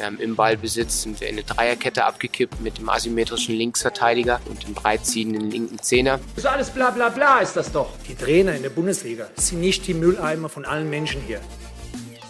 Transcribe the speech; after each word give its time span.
Ähm, 0.00 0.18
Im 0.20 0.36
Ballbesitz 0.36 1.02
sind 1.02 1.20
wir 1.20 1.28
in 1.28 1.34
eine 1.34 1.44
Dreierkette 1.44 2.04
abgekippt 2.04 2.60
mit 2.60 2.78
dem 2.78 2.88
asymmetrischen 2.88 3.54
Linksverteidiger 3.56 4.40
und 4.48 4.66
dem 4.66 4.74
breitziehenden 4.74 5.50
linken 5.50 5.78
Zehner. 5.80 6.20
Das 6.36 6.44
ist 6.44 6.46
alles 6.46 6.70
bla 6.70 6.90
bla 6.90 7.08
bla 7.08 7.40
ist 7.40 7.56
das 7.56 7.72
doch. 7.72 7.90
Die 8.08 8.14
Trainer 8.14 8.54
in 8.54 8.62
der 8.62 8.70
Bundesliga 8.70 9.28
sind 9.34 9.60
nicht 9.60 9.86
die 9.86 9.94
Mülleimer 9.94 10.48
von 10.48 10.64
allen 10.64 10.88
Menschen 10.88 11.20
hier. 11.22 11.40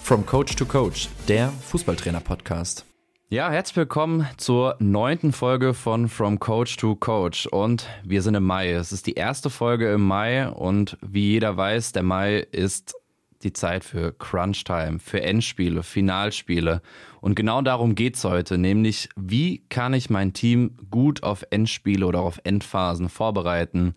From 0.03 0.25
Coach 0.25 0.57
to 0.57 0.65
Coach, 0.65 1.09
der 1.29 1.53
Fußballtrainer-Podcast. 1.71 2.87
Ja, 3.31 3.51
herzlich 3.51 3.77
willkommen 3.77 4.27
zur 4.39 4.77
neunten 4.79 5.33
Folge 5.33 5.75
von 5.75 6.09
From 6.09 6.39
Coach 6.39 6.79
to 6.79 6.97
Coach. 6.97 7.47
Und 7.47 7.87
wir 8.03 8.23
sind 8.23 8.35
im 8.35 8.45
Mai. 8.45 8.71
Es 8.71 8.91
ist 8.91 9.07
die 9.07 9.13
erste 9.13 9.51
Folge 9.51 9.93
im 9.93 10.07
Mai 10.07 10.49
und 10.49 10.97
wie 11.03 11.33
jeder 11.33 11.55
weiß, 11.59 11.93
der 11.93 12.05
Mai 12.05 12.39
ist 12.39 12.95
die 13.43 13.53
Zeit 13.53 13.85
für 13.85 14.13
Crunch 14.13 14.65
Time, 14.65 14.99
für 14.99 15.23
Endspiele, 15.23 15.83
Finalspiele. 15.83 16.83
Und 17.21 17.35
genau 17.35 17.63
darum 17.63 17.95
geht's 17.95 18.25
heute, 18.25 18.59
nämlich 18.59 19.09
wie 19.17 19.63
kann 19.69 19.95
ich 19.95 20.11
mein 20.11 20.33
Team 20.33 20.77
gut 20.91 21.23
auf 21.23 21.45
Endspiele 21.51 22.07
oder 22.07 22.21
auf 22.21 22.41
Endphasen 22.45 23.09
vorbereiten. 23.09 23.95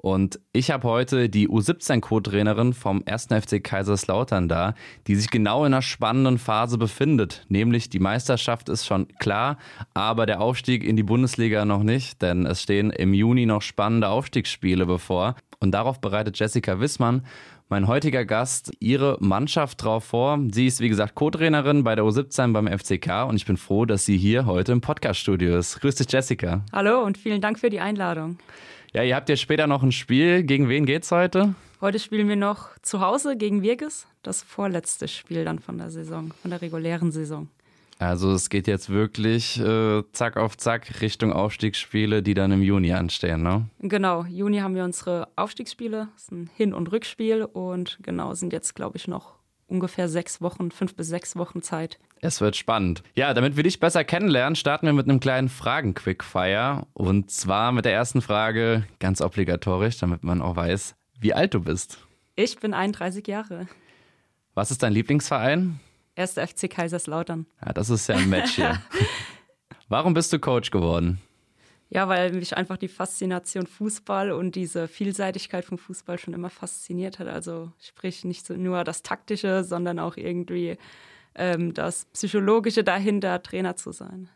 Und 0.00 0.40
ich 0.52 0.70
habe 0.70 0.88
heute 0.88 1.28
die 1.28 1.48
U17-Co-Trainerin 1.48 2.72
vom 2.72 3.02
1. 3.04 3.26
FC 3.26 3.62
Kaiserslautern 3.62 4.48
da, 4.48 4.74
die 5.06 5.14
sich 5.14 5.30
genau 5.30 5.64
in 5.66 5.74
einer 5.74 5.82
spannenden 5.82 6.38
Phase 6.38 6.78
befindet. 6.78 7.44
Nämlich 7.48 7.90
die 7.90 7.98
Meisterschaft 7.98 8.70
ist 8.70 8.86
schon 8.86 9.08
klar, 9.18 9.58
aber 9.92 10.24
der 10.24 10.40
Aufstieg 10.40 10.84
in 10.84 10.96
die 10.96 11.02
Bundesliga 11.02 11.66
noch 11.66 11.82
nicht, 11.82 12.22
denn 12.22 12.46
es 12.46 12.62
stehen 12.62 12.90
im 12.90 13.12
Juni 13.12 13.44
noch 13.44 13.60
spannende 13.60 14.08
Aufstiegsspiele 14.08 14.86
bevor. 14.86 15.36
Und 15.58 15.72
darauf 15.72 16.00
bereitet 16.00 16.38
Jessica 16.38 16.80
Wissmann 16.80 17.26
mein 17.68 17.86
heutiger 17.86 18.24
Gast 18.24 18.72
ihre 18.80 19.16
Mannschaft 19.20 19.84
drauf 19.84 20.04
vor. 20.04 20.40
Sie 20.50 20.66
ist, 20.66 20.80
wie 20.80 20.88
gesagt, 20.88 21.14
Co-Trainerin 21.14 21.84
bei 21.84 21.94
der 21.94 22.04
U17 22.04 22.52
beim 22.52 22.66
FCK 22.66 23.28
und 23.28 23.36
ich 23.36 23.46
bin 23.46 23.56
froh, 23.56 23.84
dass 23.84 24.04
sie 24.04 24.16
hier 24.16 24.46
heute 24.46 24.72
im 24.72 24.80
Podcast-Studio 24.80 25.56
ist. 25.58 25.80
Grüß 25.80 25.94
dich, 25.94 26.10
Jessica. 26.10 26.64
Hallo 26.72 27.02
und 27.04 27.16
vielen 27.16 27.40
Dank 27.40 27.60
für 27.60 27.70
die 27.70 27.80
Einladung. 27.80 28.38
Ja, 28.92 29.04
ihr 29.04 29.14
habt 29.14 29.28
ja 29.28 29.36
später 29.36 29.68
noch 29.68 29.84
ein 29.84 29.92
Spiel. 29.92 30.42
Gegen 30.42 30.68
wen 30.68 30.84
geht's 30.84 31.12
heute? 31.12 31.54
Heute 31.80 32.00
spielen 32.00 32.28
wir 32.28 32.34
noch 32.34 32.70
zu 32.82 33.00
Hause 33.00 33.36
gegen 33.36 33.62
Wirges. 33.62 34.08
Das 34.24 34.42
vorletzte 34.42 35.06
Spiel 35.06 35.44
dann 35.44 35.60
von 35.60 35.78
der 35.78 35.90
Saison, 35.90 36.32
von 36.42 36.50
der 36.50 36.60
regulären 36.60 37.12
Saison. 37.12 37.48
Also 38.00 38.32
es 38.32 38.48
geht 38.48 38.66
jetzt 38.66 38.90
wirklich 38.90 39.60
äh, 39.60 40.02
zack 40.12 40.36
auf 40.36 40.56
zack 40.56 41.02
Richtung 41.02 41.32
Aufstiegsspiele, 41.32 42.22
die 42.22 42.34
dann 42.34 42.50
im 42.50 42.62
Juni 42.62 42.92
anstehen, 42.92 43.42
ne? 43.42 43.68
Genau, 43.78 44.24
Juni 44.24 44.58
haben 44.58 44.74
wir 44.74 44.84
unsere 44.84 45.28
Aufstiegsspiele, 45.36 46.08
das 46.14 46.22
ist 46.22 46.32
ein 46.32 46.50
Hin- 46.56 46.74
und 46.74 46.90
Rückspiel 46.90 47.44
und 47.44 47.98
genau 48.02 48.34
sind 48.34 48.52
jetzt, 48.52 48.74
glaube 48.74 48.96
ich, 48.96 49.06
noch 49.06 49.34
ungefähr 49.70 50.08
sechs 50.08 50.40
Wochen, 50.40 50.70
fünf 50.70 50.94
bis 50.94 51.08
sechs 51.08 51.36
Wochen 51.36 51.62
Zeit. 51.62 51.98
Es 52.20 52.40
wird 52.40 52.56
spannend. 52.56 53.02
Ja, 53.14 53.32
damit 53.32 53.56
wir 53.56 53.62
dich 53.62 53.80
besser 53.80 54.04
kennenlernen, 54.04 54.56
starten 54.56 54.86
wir 54.86 54.92
mit 54.92 55.08
einem 55.08 55.20
kleinen 55.20 55.48
Fragen-Quickfire. 55.48 56.86
Und 56.92 57.30
zwar 57.30 57.72
mit 57.72 57.84
der 57.84 57.92
ersten 57.92 58.20
Frage, 58.20 58.84
ganz 58.98 59.20
obligatorisch, 59.20 59.98
damit 59.98 60.22
man 60.22 60.42
auch 60.42 60.56
weiß, 60.56 60.94
wie 61.18 61.32
alt 61.32 61.54
du 61.54 61.60
bist. 61.60 61.98
Ich 62.36 62.58
bin 62.58 62.74
31 62.74 63.26
Jahre. 63.26 63.66
Was 64.54 64.70
ist 64.70 64.82
dein 64.82 64.92
Lieblingsverein? 64.92 65.80
Erster 66.14 66.46
FC 66.46 66.68
Kaiserslautern. 66.68 67.46
Ja, 67.64 67.72
das 67.72 67.88
ist 67.88 68.08
ja 68.08 68.16
ein 68.16 68.28
Match 68.28 68.56
hier. 68.56 68.82
Warum 69.88 70.14
bist 70.14 70.32
du 70.32 70.38
Coach 70.38 70.70
geworden? 70.70 71.20
Ja, 71.92 72.08
weil 72.08 72.32
mich 72.32 72.56
einfach 72.56 72.76
die 72.76 72.88
Faszination 72.88 73.66
Fußball 73.66 74.30
und 74.30 74.54
diese 74.54 74.86
Vielseitigkeit 74.86 75.64
vom 75.64 75.76
Fußball 75.76 76.18
schon 76.18 76.34
immer 76.34 76.48
fasziniert 76.50 77.18
hat. 77.18 77.26
Also 77.26 77.72
sprich 77.80 78.24
nicht 78.24 78.46
so 78.46 78.54
nur 78.54 78.84
das 78.84 79.02
Taktische, 79.02 79.64
sondern 79.64 79.98
auch 79.98 80.16
irgendwie 80.16 80.78
ähm, 81.34 81.74
das 81.74 82.04
Psychologische 82.12 82.84
dahinter, 82.84 83.42
Trainer 83.42 83.74
zu 83.74 83.90
sein. 83.90 84.28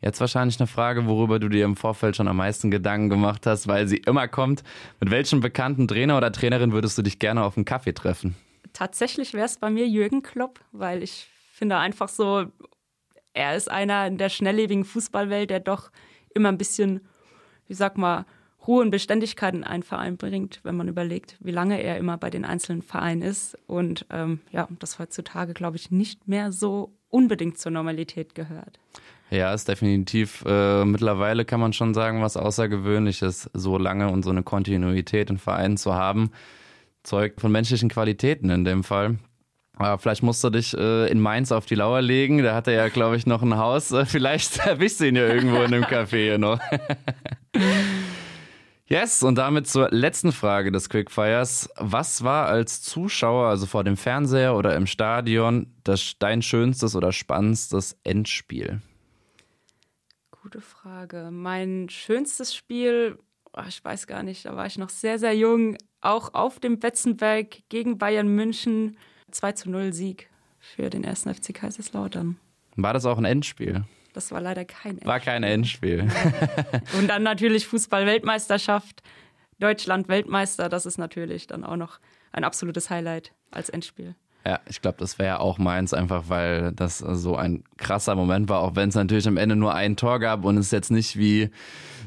Jetzt 0.00 0.20
wahrscheinlich 0.20 0.58
eine 0.60 0.68
Frage, 0.68 1.06
worüber 1.06 1.38
du 1.38 1.48
dir 1.48 1.64
im 1.64 1.76
Vorfeld 1.76 2.16
schon 2.16 2.28
am 2.28 2.36
meisten 2.36 2.70
Gedanken 2.70 3.10
gemacht 3.10 3.46
hast, 3.46 3.66
weil 3.66 3.86
sie 3.86 3.98
immer 3.98 4.28
kommt. 4.28 4.62
Mit 5.00 5.10
welchem 5.10 5.40
bekannten 5.40 5.88
Trainer 5.88 6.16
oder 6.16 6.32
Trainerin 6.32 6.72
würdest 6.72 6.96
du 6.96 7.02
dich 7.02 7.18
gerne 7.18 7.44
auf 7.44 7.56
einen 7.56 7.66
Kaffee 7.66 7.92
treffen? 7.92 8.34
Tatsächlich 8.72 9.34
wäre 9.34 9.46
es 9.46 9.58
bei 9.58 9.68
mir 9.68 9.86
Jürgen 9.86 10.22
Klopp, 10.22 10.60
weil 10.72 11.02
ich 11.02 11.28
finde 11.52 11.76
einfach 11.76 12.08
so, 12.08 12.46
er 13.34 13.56
ist 13.56 13.70
einer 13.70 14.06
in 14.06 14.16
der 14.16 14.30
schnelllebigen 14.30 14.84
Fußballwelt, 14.84 15.50
der 15.50 15.60
doch 15.60 15.90
immer 16.34 16.48
ein 16.48 16.58
bisschen, 16.58 17.00
wie 17.66 17.74
sag 17.74 17.98
mal, 17.98 18.26
Ruhe 18.66 18.82
und 18.82 18.90
Beständigkeit 18.90 19.54
in 19.54 19.64
einen 19.64 19.82
Verein 19.82 20.16
bringt, 20.16 20.60
wenn 20.64 20.76
man 20.76 20.88
überlegt, 20.88 21.36
wie 21.40 21.50
lange 21.50 21.82
er 21.82 21.96
immer 21.96 22.18
bei 22.18 22.28
den 22.28 22.44
einzelnen 22.44 22.82
Vereinen 22.82 23.22
ist. 23.22 23.56
Und 23.66 24.06
ähm, 24.10 24.40
ja, 24.50 24.68
das 24.78 24.98
heutzutage, 24.98 25.54
glaube 25.54 25.76
ich, 25.76 25.90
nicht 25.90 26.28
mehr 26.28 26.52
so 26.52 26.92
unbedingt 27.08 27.58
zur 27.58 27.72
Normalität 27.72 28.34
gehört. 28.34 28.78
Ja, 29.30 29.54
ist 29.54 29.68
definitiv 29.68 30.44
äh, 30.46 30.84
mittlerweile 30.84 31.44
kann 31.44 31.60
man 31.60 31.72
schon 31.72 31.94
sagen, 31.94 32.20
was 32.20 32.36
Außergewöhnliches, 32.36 33.48
so 33.54 33.78
lange 33.78 34.10
und 34.10 34.24
so 34.24 34.30
eine 34.30 34.42
Kontinuität 34.42 35.30
in 35.30 35.38
Vereinen 35.38 35.76
zu 35.76 35.94
haben. 35.94 36.30
Zeugt 37.02 37.40
von 37.40 37.52
menschlichen 37.52 37.88
Qualitäten 37.88 38.50
in 38.50 38.64
dem 38.64 38.84
Fall. 38.84 39.18
Aber 39.80 39.96
vielleicht 39.98 40.22
musst 40.22 40.44
du 40.44 40.50
dich 40.50 40.76
äh, 40.76 41.10
in 41.10 41.20
Mainz 41.20 41.52
auf 41.52 41.64
die 41.64 41.74
Lauer 41.74 42.02
legen. 42.02 42.42
Da 42.42 42.54
hat 42.54 42.66
er 42.66 42.74
ja, 42.74 42.88
glaube 42.88 43.16
ich, 43.16 43.24
noch 43.24 43.40
ein 43.40 43.56
Haus. 43.56 43.92
Äh, 43.92 44.04
vielleicht 44.04 44.58
erwischst 44.66 45.00
du 45.00 45.08
ihn 45.08 45.16
ja 45.16 45.26
irgendwo 45.26 45.56
in 45.56 45.72
einem 45.72 45.84
Café 45.84 46.36
noch. 46.36 46.60
yes, 48.86 49.22
und 49.22 49.36
damit 49.36 49.68
zur 49.68 49.88
letzten 49.90 50.32
Frage 50.32 50.70
des 50.70 50.90
Quickfires. 50.90 51.70
Was 51.76 52.22
war 52.22 52.48
als 52.48 52.82
Zuschauer, 52.82 53.48
also 53.48 53.64
vor 53.64 53.82
dem 53.82 53.96
Fernseher 53.96 54.54
oder 54.54 54.76
im 54.76 54.86
Stadion, 54.86 55.72
das 55.82 56.12
dein 56.18 56.42
schönstes 56.42 56.94
oder 56.94 57.10
spannendstes 57.10 57.98
Endspiel? 58.04 58.82
Gute 60.42 60.60
Frage. 60.60 61.30
Mein 61.32 61.88
schönstes 61.88 62.54
Spiel, 62.54 63.18
oh, 63.56 63.62
ich 63.66 63.82
weiß 63.82 64.06
gar 64.06 64.24
nicht, 64.24 64.44
da 64.44 64.54
war 64.56 64.66
ich 64.66 64.76
noch 64.76 64.90
sehr, 64.90 65.18
sehr 65.18 65.34
jung, 65.34 65.78
auch 66.02 66.34
auf 66.34 66.60
dem 66.60 66.78
Betzenberg 66.80 67.66
gegen 67.70 67.96
Bayern 67.96 68.28
München 68.28 68.98
2 69.30 69.52
zu 69.52 69.70
0 69.70 69.92
Sieg 69.92 70.28
für 70.58 70.90
den 70.90 71.04
ersten 71.04 71.34
FC 71.34 71.54
Kaiserslautern. 71.54 72.36
War 72.76 72.92
das 72.92 73.06
auch 73.06 73.18
ein 73.18 73.24
Endspiel? 73.24 73.84
Das 74.12 74.32
war 74.32 74.40
leider 74.40 74.64
kein 74.64 74.92
Endspiel. 74.92 75.08
War 75.08 75.20
kein 75.20 75.42
Endspiel. 75.42 76.08
Und 76.98 77.08
dann 77.08 77.22
natürlich 77.22 77.66
Fußball-Weltmeisterschaft, 77.66 79.02
Deutschland 79.58 80.08
Weltmeister, 80.08 80.68
das 80.68 80.86
ist 80.86 80.98
natürlich 80.98 81.46
dann 81.46 81.64
auch 81.64 81.76
noch 81.76 82.00
ein 82.32 82.44
absolutes 82.44 82.90
Highlight 82.90 83.32
als 83.50 83.68
Endspiel. 83.68 84.14
Ja, 84.46 84.58
ich 84.68 84.80
glaube, 84.80 84.96
das 84.98 85.18
wäre 85.18 85.40
auch 85.40 85.58
meins, 85.58 85.92
einfach 85.92 86.24
weil 86.28 86.72
das 86.72 86.98
so 86.98 87.36
ein 87.36 87.62
krasser 87.76 88.14
Moment 88.14 88.48
war, 88.48 88.60
auch 88.60 88.74
wenn 88.74 88.88
es 88.88 88.94
natürlich 88.94 89.28
am 89.28 89.36
Ende 89.36 89.54
nur 89.54 89.74
ein 89.74 89.96
Tor 89.96 90.18
gab 90.18 90.44
und 90.44 90.56
es 90.56 90.70
jetzt 90.70 90.90
nicht 90.90 91.18
wie 91.18 91.50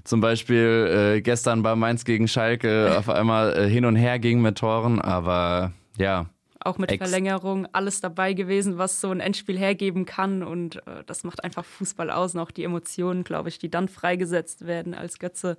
zum 0.04 0.20
Beispiel 0.20 1.16
äh, 1.18 1.22
gestern 1.22 1.62
bei 1.62 1.76
Mainz 1.76 2.06
gegen 2.06 2.28
Schalke 2.28 2.96
auf 2.98 3.08
einmal 3.08 3.56
äh, 3.58 3.70
hin 3.70 3.86
und 3.86 3.96
her 3.96 4.18
ging 4.18 4.42
mit 4.42 4.58
Toren, 4.58 5.00
aber 5.00 5.74
ja. 5.98 6.26
Auch 6.66 6.78
mit 6.78 6.92
Verlängerung 6.96 7.68
alles 7.74 8.00
dabei 8.00 8.34
gewesen, 8.34 8.78
was 8.78 9.02
so 9.02 9.12
ein 9.12 9.20
Endspiel 9.20 9.58
hergeben 9.58 10.06
kann 10.06 10.44
und 10.44 10.78
äh, 10.88 11.04
das 11.06 11.24
macht 11.24 11.44
einfach 11.44 11.66
Fußball 11.66 12.10
aus 12.10 12.36
und 12.36 12.40
auch 12.40 12.52
die 12.52 12.64
Emotionen, 12.64 13.24
glaube 13.24 13.50
ich, 13.50 13.60
die 13.60 13.70
dann 13.70 13.90
freigesetzt 13.90 14.66
werden, 14.66 14.94
als 14.94 15.20
Götze 15.20 15.58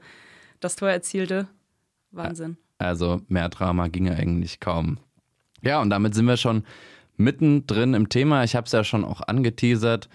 das 0.61 0.77
Tor 0.77 0.89
erzielte. 0.89 1.47
Wahnsinn. 2.11 2.57
Also 2.79 3.21
mehr 3.29 3.49
Drama 3.49 3.89
ging 3.89 4.09
eigentlich 4.09 4.61
kaum. 4.61 4.99
Ja, 5.63 5.81
und 5.81 5.91
damit 5.91 6.15
sind 6.15 6.27
wir 6.27 6.37
schon 6.37 6.65
mittendrin 7.17 7.95
im 7.95 8.09
Thema. 8.09 8.45
Ich 8.45 8.57
habe 8.57 8.67
es 8.67 8.73
ja 8.73 8.85
schon 8.85 9.05
auch 9.05 9.21
angeteasert. 9.21 10.09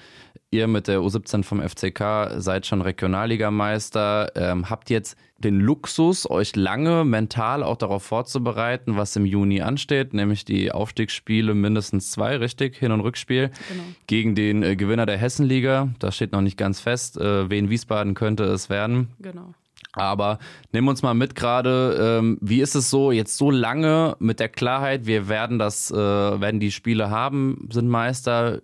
Ihr 0.51 0.65
mit 0.65 0.87
der 0.87 0.99
U17 1.01 1.43
vom 1.43 1.61
FCK 1.61 2.41
seid 2.41 2.65
schon 2.65 2.81
Regionalligameister, 2.81 4.31
ähm, 4.35 4.67
habt 4.67 4.89
jetzt 4.89 5.15
den 5.37 5.59
Luxus, 5.59 6.27
euch 6.27 6.55
lange 6.55 7.05
mental 7.05 7.61
auch 7.61 7.77
darauf 7.77 8.01
vorzubereiten, 8.01 8.97
was 8.97 9.15
im 9.15 9.27
Juni 9.27 9.61
ansteht, 9.61 10.15
nämlich 10.15 10.45
die 10.45 10.71
Aufstiegsspiele 10.71 11.53
mindestens 11.53 12.09
zwei, 12.09 12.35
richtig, 12.37 12.77
Hin- 12.77 12.91
und 12.91 13.01
Rückspiel 13.01 13.51
genau. 13.69 13.83
gegen 14.07 14.33
den 14.33 14.63
äh, 14.63 14.75
Gewinner 14.75 15.05
der 15.05 15.17
Hessenliga. 15.17 15.89
Das 15.99 16.15
steht 16.15 16.31
noch 16.31 16.41
nicht 16.41 16.57
ganz 16.57 16.79
fest. 16.79 17.17
Äh, 17.17 17.47
wen 17.51 17.69
Wiesbaden 17.69 18.15
könnte 18.15 18.45
es 18.45 18.71
werden. 18.71 19.09
Genau. 19.19 19.53
Aber 19.93 20.39
nimm 20.71 20.87
uns 20.87 21.03
mal 21.03 21.13
mit 21.13 21.35
gerade, 21.35 22.17
ähm, 22.19 22.37
wie 22.41 22.61
ist 22.61 22.75
es 22.75 22.89
so 22.89 23.11
jetzt 23.11 23.37
so 23.37 23.51
lange 23.51 24.15
mit 24.19 24.39
der 24.39 24.49
Klarheit, 24.49 25.05
wir 25.05 25.29
werden 25.29 25.59
das, 25.59 25.91
äh, 25.91 25.95
werden 25.95 26.59
die 26.59 26.71
Spiele 26.71 27.09
haben, 27.09 27.67
sind 27.71 27.87
Meister. 27.87 28.61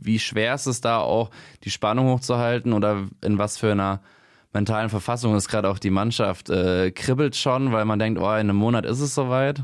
Wie 0.00 0.18
schwer 0.18 0.54
ist 0.54 0.66
es 0.66 0.80
da 0.80 0.98
auch, 0.98 1.30
die 1.64 1.70
Spannung 1.70 2.08
hochzuhalten 2.08 2.72
oder 2.72 3.06
in 3.22 3.38
was 3.38 3.58
für 3.58 3.72
einer 3.72 4.00
mentalen 4.52 4.88
Verfassung 4.88 5.36
ist 5.36 5.48
gerade 5.48 5.68
auch 5.68 5.78
die 5.78 5.90
Mannschaft? 5.90 6.50
Äh, 6.50 6.90
kribbelt 6.90 7.36
schon, 7.36 7.72
weil 7.72 7.84
man 7.84 7.98
denkt, 7.98 8.20
oh, 8.20 8.24
in 8.24 8.28
einem 8.28 8.56
Monat 8.56 8.86
ist 8.86 9.00
es 9.00 9.14
soweit? 9.14 9.62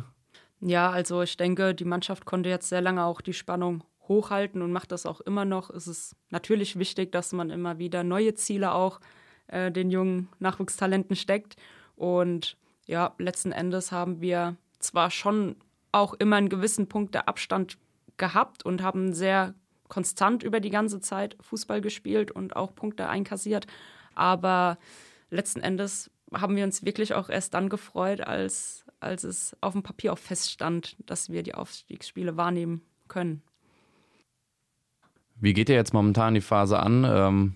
Ja, 0.61 0.91
also 0.91 1.23
ich 1.23 1.37
denke, 1.37 1.75
die 1.75 1.85
Mannschaft 1.85 2.25
konnte 2.25 2.49
jetzt 2.49 2.69
sehr 2.69 2.81
lange 2.81 3.05
auch 3.05 3.21
die 3.21 3.35
Spannung 3.35 3.85
hochhalten 4.09 4.63
und 4.63 4.73
macht 4.73 4.93
das 4.93 5.07
auch 5.07 5.21
immer 5.21 5.45
noch. 5.45 5.71
Es 5.71 5.87
ist 5.87 6.17
natürlich 6.31 6.79
wichtig, 6.79 7.13
dass 7.13 7.33
man 7.33 7.51
immer 7.51 7.79
wieder 7.79 8.05
neue 8.05 8.35
Ziele 8.35 8.73
auch 8.73 9.01
äh, 9.49 9.71
den 9.71 9.91
jungen 9.91 10.29
Nachwuchstalenten 10.39 11.17
steckt. 11.17 11.57
Und 11.97 12.57
ja, 12.87 13.15
letzten 13.19 13.53
Endes 13.53 13.93
haben 13.93 14.21
wir 14.21 14.57
zwar 14.79 15.11
schon 15.11 15.57
auch 15.93 16.15
immer 16.15 16.37
einen 16.37 16.49
gewissen 16.49 16.89
Punkt 16.89 17.15
der 17.15 17.29
Abstand 17.29 17.79
gehabt 18.17 18.65
und 18.65 18.83
haben 18.83 19.13
sehr 19.13 19.55
konstant 19.95 20.43
über 20.43 20.59
die 20.59 20.71
ganze 20.71 20.99
Zeit 20.99 21.37
Fußball 21.41 21.81
gespielt 21.81 22.33
und 22.33 22.57
auch 22.57 22.75
Punkte 22.75 23.09
einkassiert. 23.09 23.69
Aber 24.17 24.77
letzten 25.31 25.61
Endes 25.61 26.11
haben 26.33 26.57
wir 26.57 26.65
uns 26.65 26.85
wirklich 26.85 27.15
auch 27.15 27.29
erst 27.29 27.55
dann 27.55 27.69
gefreut, 27.69 28.21
als, 28.21 28.85
als 28.99 29.23
es 29.23 29.57
auf 29.61 29.73
dem 29.73 29.85
Papier 29.85 30.13
auch 30.13 30.19
feststand, 30.19 30.97
dass 31.07 31.31
wir 31.31 31.45
die 31.45 31.55
Aufstiegsspiele 31.55 32.37
wahrnehmen 32.37 32.83
können. 33.07 33.43
Wie 35.37 35.53
geht 35.53 35.69
ihr 35.69 35.77
jetzt 35.77 35.95
momentan 35.95 36.35
die 36.35 36.41
Phase 36.41 36.81
an? 36.81 37.05
Ähm, 37.05 37.55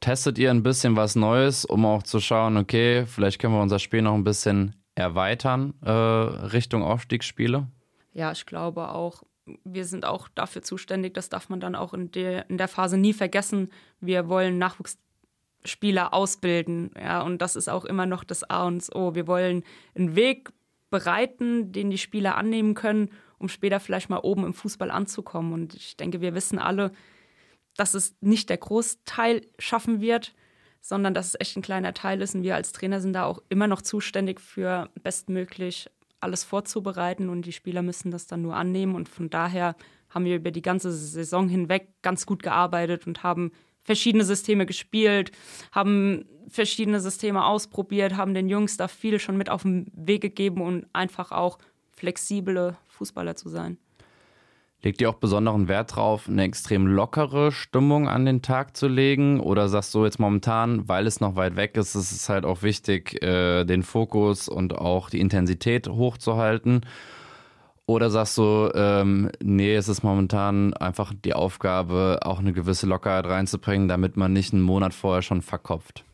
testet 0.00 0.38
ihr 0.38 0.50
ein 0.50 0.62
bisschen 0.62 0.96
was 0.96 1.16
Neues, 1.16 1.64
um 1.64 1.86
auch 1.86 2.02
zu 2.02 2.20
schauen, 2.20 2.58
okay, 2.58 3.06
vielleicht 3.06 3.40
können 3.40 3.54
wir 3.54 3.62
unser 3.62 3.78
Spiel 3.78 4.02
noch 4.02 4.14
ein 4.14 4.24
bisschen 4.24 4.76
erweitern 4.96 5.72
äh, 5.80 5.90
Richtung 5.90 6.82
Aufstiegsspiele? 6.82 7.68
Ja, 8.12 8.32
ich 8.32 8.44
glaube 8.44 8.90
auch, 8.90 9.22
wir 9.64 9.84
sind 9.84 10.04
auch 10.04 10.28
dafür 10.28 10.62
zuständig, 10.62 11.14
das 11.14 11.28
darf 11.28 11.48
man 11.48 11.60
dann 11.60 11.74
auch 11.74 11.94
in 11.94 12.10
der, 12.10 12.48
in 12.50 12.58
der 12.58 12.68
Phase 12.68 12.96
nie 12.96 13.12
vergessen. 13.12 13.70
Wir 14.00 14.28
wollen 14.28 14.58
Nachwuchsspieler 14.58 16.14
ausbilden, 16.14 16.92
ja, 17.00 17.22
und 17.22 17.38
das 17.42 17.56
ist 17.56 17.68
auch 17.68 17.84
immer 17.84 18.06
noch 18.06 18.24
das 18.24 18.48
A 18.48 18.66
und 18.66 18.94
O. 18.94 19.14
Wir 19.14 19.26
wollen 19.26 19.64
einen 19.94 20.16
Weg 20.16 20.50
bereiten, 20.90 21.72
den 21.72 21.90
die 21.90 21.98
Spieler 21.98 22.36
annehmen 22.36 22.74
können, 22.74 23.10
um 23.38 23.48
später 23.48 23.80
vielleicht 23.80 24.10
mal 24.10 24.18
oben 24.18 24.44
im 24.44 24.54
Fußball 24.54 24.90
anzukommen. 24.90 25.52
Und 25.52 25.74
ich 25.74 25.96
denke, 25.96 26.20
wir 26.20 26.34
wissen 26.34 26.58
alle, 26.58 26.92
dass 27.76 27.94
es 27.94 28.16
nicht 28.20 28.50
der 28.50 28.58
Großteil 28.58 29.46
schaffen 29.58 30.00
wird, 30.00 30.34
sondern 30.80 31.14
dass 31.14 31.28
es 31.28 31.40
echt 31.40 31.56
ein 31.56 31.62
kleiner 31.62 31.94
Teil 31.94 32.20
ist. 32.20 32.34
Und 32.34 32.42
wir 32.42 32.54
als 32.54 32.72
Trainer 32.72 33.00
sind 33.00 33.12
da 33.12 33.24
auch 33.24 33.40
immer 33.48 33.66
noch 33.66 33.82
zuständig 33.82 34.40
für 34.40 34.90
bestmöglich 35.02 35.88
alles 36.20 36.44
vorzubereiten 36.44 37.28
und 37.28 37.46
die 37.46 37.52
Spieler 37.52 37.82
müssen 37.82 38.10
das 38.10 38.26
dann 38.26 38.42
nur 38.42 38.56
annehmen. 38.56 38.94
Und 38.94 39.08
von 39.08 39.30
daher 39.30 39.76
haben 40.08 40.24
wir 40.24 40.36
über 40.36 40.50
die 40.50 40.62
ganze 40.62 40.92
Saison 40.92 41.48
hinweg 41.48 41.88
ganz 42.02 42.26
gut 42.26 42.42
gearbeitet 42.42 43.06
und 43.06 43.22
haben 43.22 43.52
verschiedene 43.80 44.24
Systeme 44.24 44.66
gespielt, 44.66 45.32
haben 45.72 46.26
verschiedene 46.48 47.00
Systeme 47.00 47.44
ausprobiert, 47.44 48.16
haben 48.16 48.34
den 48.34 48.48
Jungs 48.48 48.76
da 48.76 48.88
viel 48.88 49.18
schon 49.18 49.36
mit 49.36 49.48
auf 49.48 49.62
den 49.62 49.90
Weg 49.94 50.20
gegeben 50.20 50.60
und 50.62 50.86
einfach 50.92 51.32
auch 51.32 51.58
flexible 51.90 52.76
Fußballer 52.88 53.36
zu 53.36 53.48
sein. 53.48 53.78
Legt 54.82 55.02
ihr 55.02 55.10
auch 55.10 55.14
besonderen 55.14 55.68
Wert 55.68 55.94
drauf, 55.94 56.26
eine 56.26 56.42
extrem 56.42 56.86
lockere 56.86 57.52
Stimmung 57.52 58.08
an 58.08 58.24
den 58.24 58.40
Tag 58.40 58.76
zu 58.76 58.88
legen? 58.88 59.38
Oder 59.40 59.68
sagst 59.68 59.94
du 59.94 60.04
jetzt 60.04 60.18
momentan, 60.18 60.88
weil 60.88 61.06
es 61.06 61.20
noch 61.20 61.36
weit 61.36 61.56
weg 61.56 61.76
ist, 61.76 61.94
ist 61.94 62.12
es 62.12 62.28
halt 62.30 62.46
auch 62.46 62.62
wichtig, 62.62 63.22
äh, 63.22 63.64
den 63.64 63.82
Fokus 63.82 64.48
und 64.48 64.74
auch 64.74 65.10
die 65.10 65.20
Intensität 65.20 65.86
hochzuhalten? 65.86 66.86
Oder 67.84 68.08
sagst 68.08 68.38
du, 68.38 68.70
ähm, 68.74 69.30
nee, 69.42 69.74
es 69.74 69.88
ist 69.88 70.02
momentan 70.02 70.72
einfach 70.74 71.12
die 71.12 71.34
Aufgabe, 71.34 72.20
auch 72.22 72.38
eine 72.38 72.52
gewisse 72.52 72.86
Lockerheit 72.86 73.26
reinzubringen, 73.26 73.88
damit 73.88 74.16
man 74.16 74.32
nicht 74.32 74.54
einen 74.54 74.62
Monat 74.62 74.94
vorher 74.94 75.22
schon 75.22 75.42
verkopft? 75.42 76.04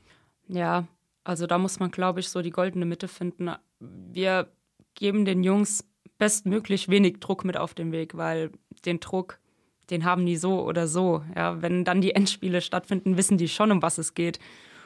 Ja, 0.48 0.86
also 1.22 1.46
da 1.46 1.58
muss 1.58 1.78
man, 1.78 1.90
glaube 1.90 2.20
ich, 2.20 2.30
so 2.30 2.42
die 2.42 2.50
goldene 2.50 2.86
Mitte 2.86 3.06
finden. 3.06 3.50
Wir 3.78 4.48
geben 4.94 5.24
den 5.24 5.44
Jungs 5.44 5.84
bestmöglich 6.18 6.88
wenig 6.88 7.20
Druck 7.20 7.44
mit 7.44 7.56
auf 7.56 7.74
den 7.74 7.92
Weg, 7.92 8.16
weil 8.16 8.50
den 8.84 9.00
Druck, 9.00 9.38
den 9.90 10.04
haben 10.04 10.26
die 10.26 10.36
so 10.36 10.64
oder 10.64 10.86
so. 10.88 11.22
Ja, 11.34 11.62
wenn 11.62 11.84
dann 11.84 12.00
die 12.00 12.14
Endspiele 12.14 12.60
stattfinden, 12.60 13.16
wissen 13.16 13.38
die 13.38 13.48
schon, 13.48 13.70
um 13.70 13.82
was 13.82 13.98
es 13.98 14.14
geht. 14.14 14.38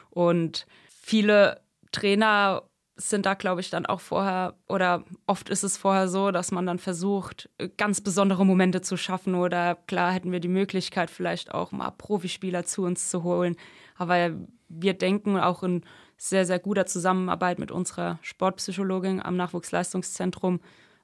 Und 0.09 0.65
viele 0.87 1.61
Trainer 1.91 2.63
sind 2.97 3.25
da, 3.25 3.33
glaube 3.33 3.61
ich, 3.61 3.69
dann 3.69 3.85
auch 3.85 3.99
vorher, 3.99 4.55
oder 4.67 5.03
oft 5.25 5.49
ist 5.49 5.63
es 5.63 5.77
vorher 5.77 6.07
so, 6.07 6.31
dass 6.31 6.51
man 6.51 6.65
dann 6.65 6.77
versucht, 6.77 7.49
ganz 7.77 8.01
besondere 8.01 8.45
Momente 8.45 8.81
zu 8.81 8.97
schaffen. 8.97 9.35
Oder 9.35 9.75
klar 9.87 10.11
hätten 10.11 10.31
wir 10.31 10.39
die 10.39 10.47
Möglichkeit, 10.47 11.09
vielleicht 11.09 11.53
auch 11.53 11.71
mal 11.71 11.91
Profispieler 11.91 12.65
zu 12.65 12.83
uns 12.83 13.09
zu 13.09 13.23
holen. 13.23 13.55
Aber 13.95 14.31
wir 14.69 14.93
denken 14.93 15.37
auch 15.37 15.63
in 15.63 15.83
sehr, 16.17 16.45
sehr 16.45 16.59
guter 16.59 16.85
Zusammenarbeit 16.85 17.57
mit 17.57 17.71
unserer 17.71 18.19
Sportpsychologin 18.21 19.21
am 19.21 19.35
Nachwuchsleistungszentrum, 19.37 20.59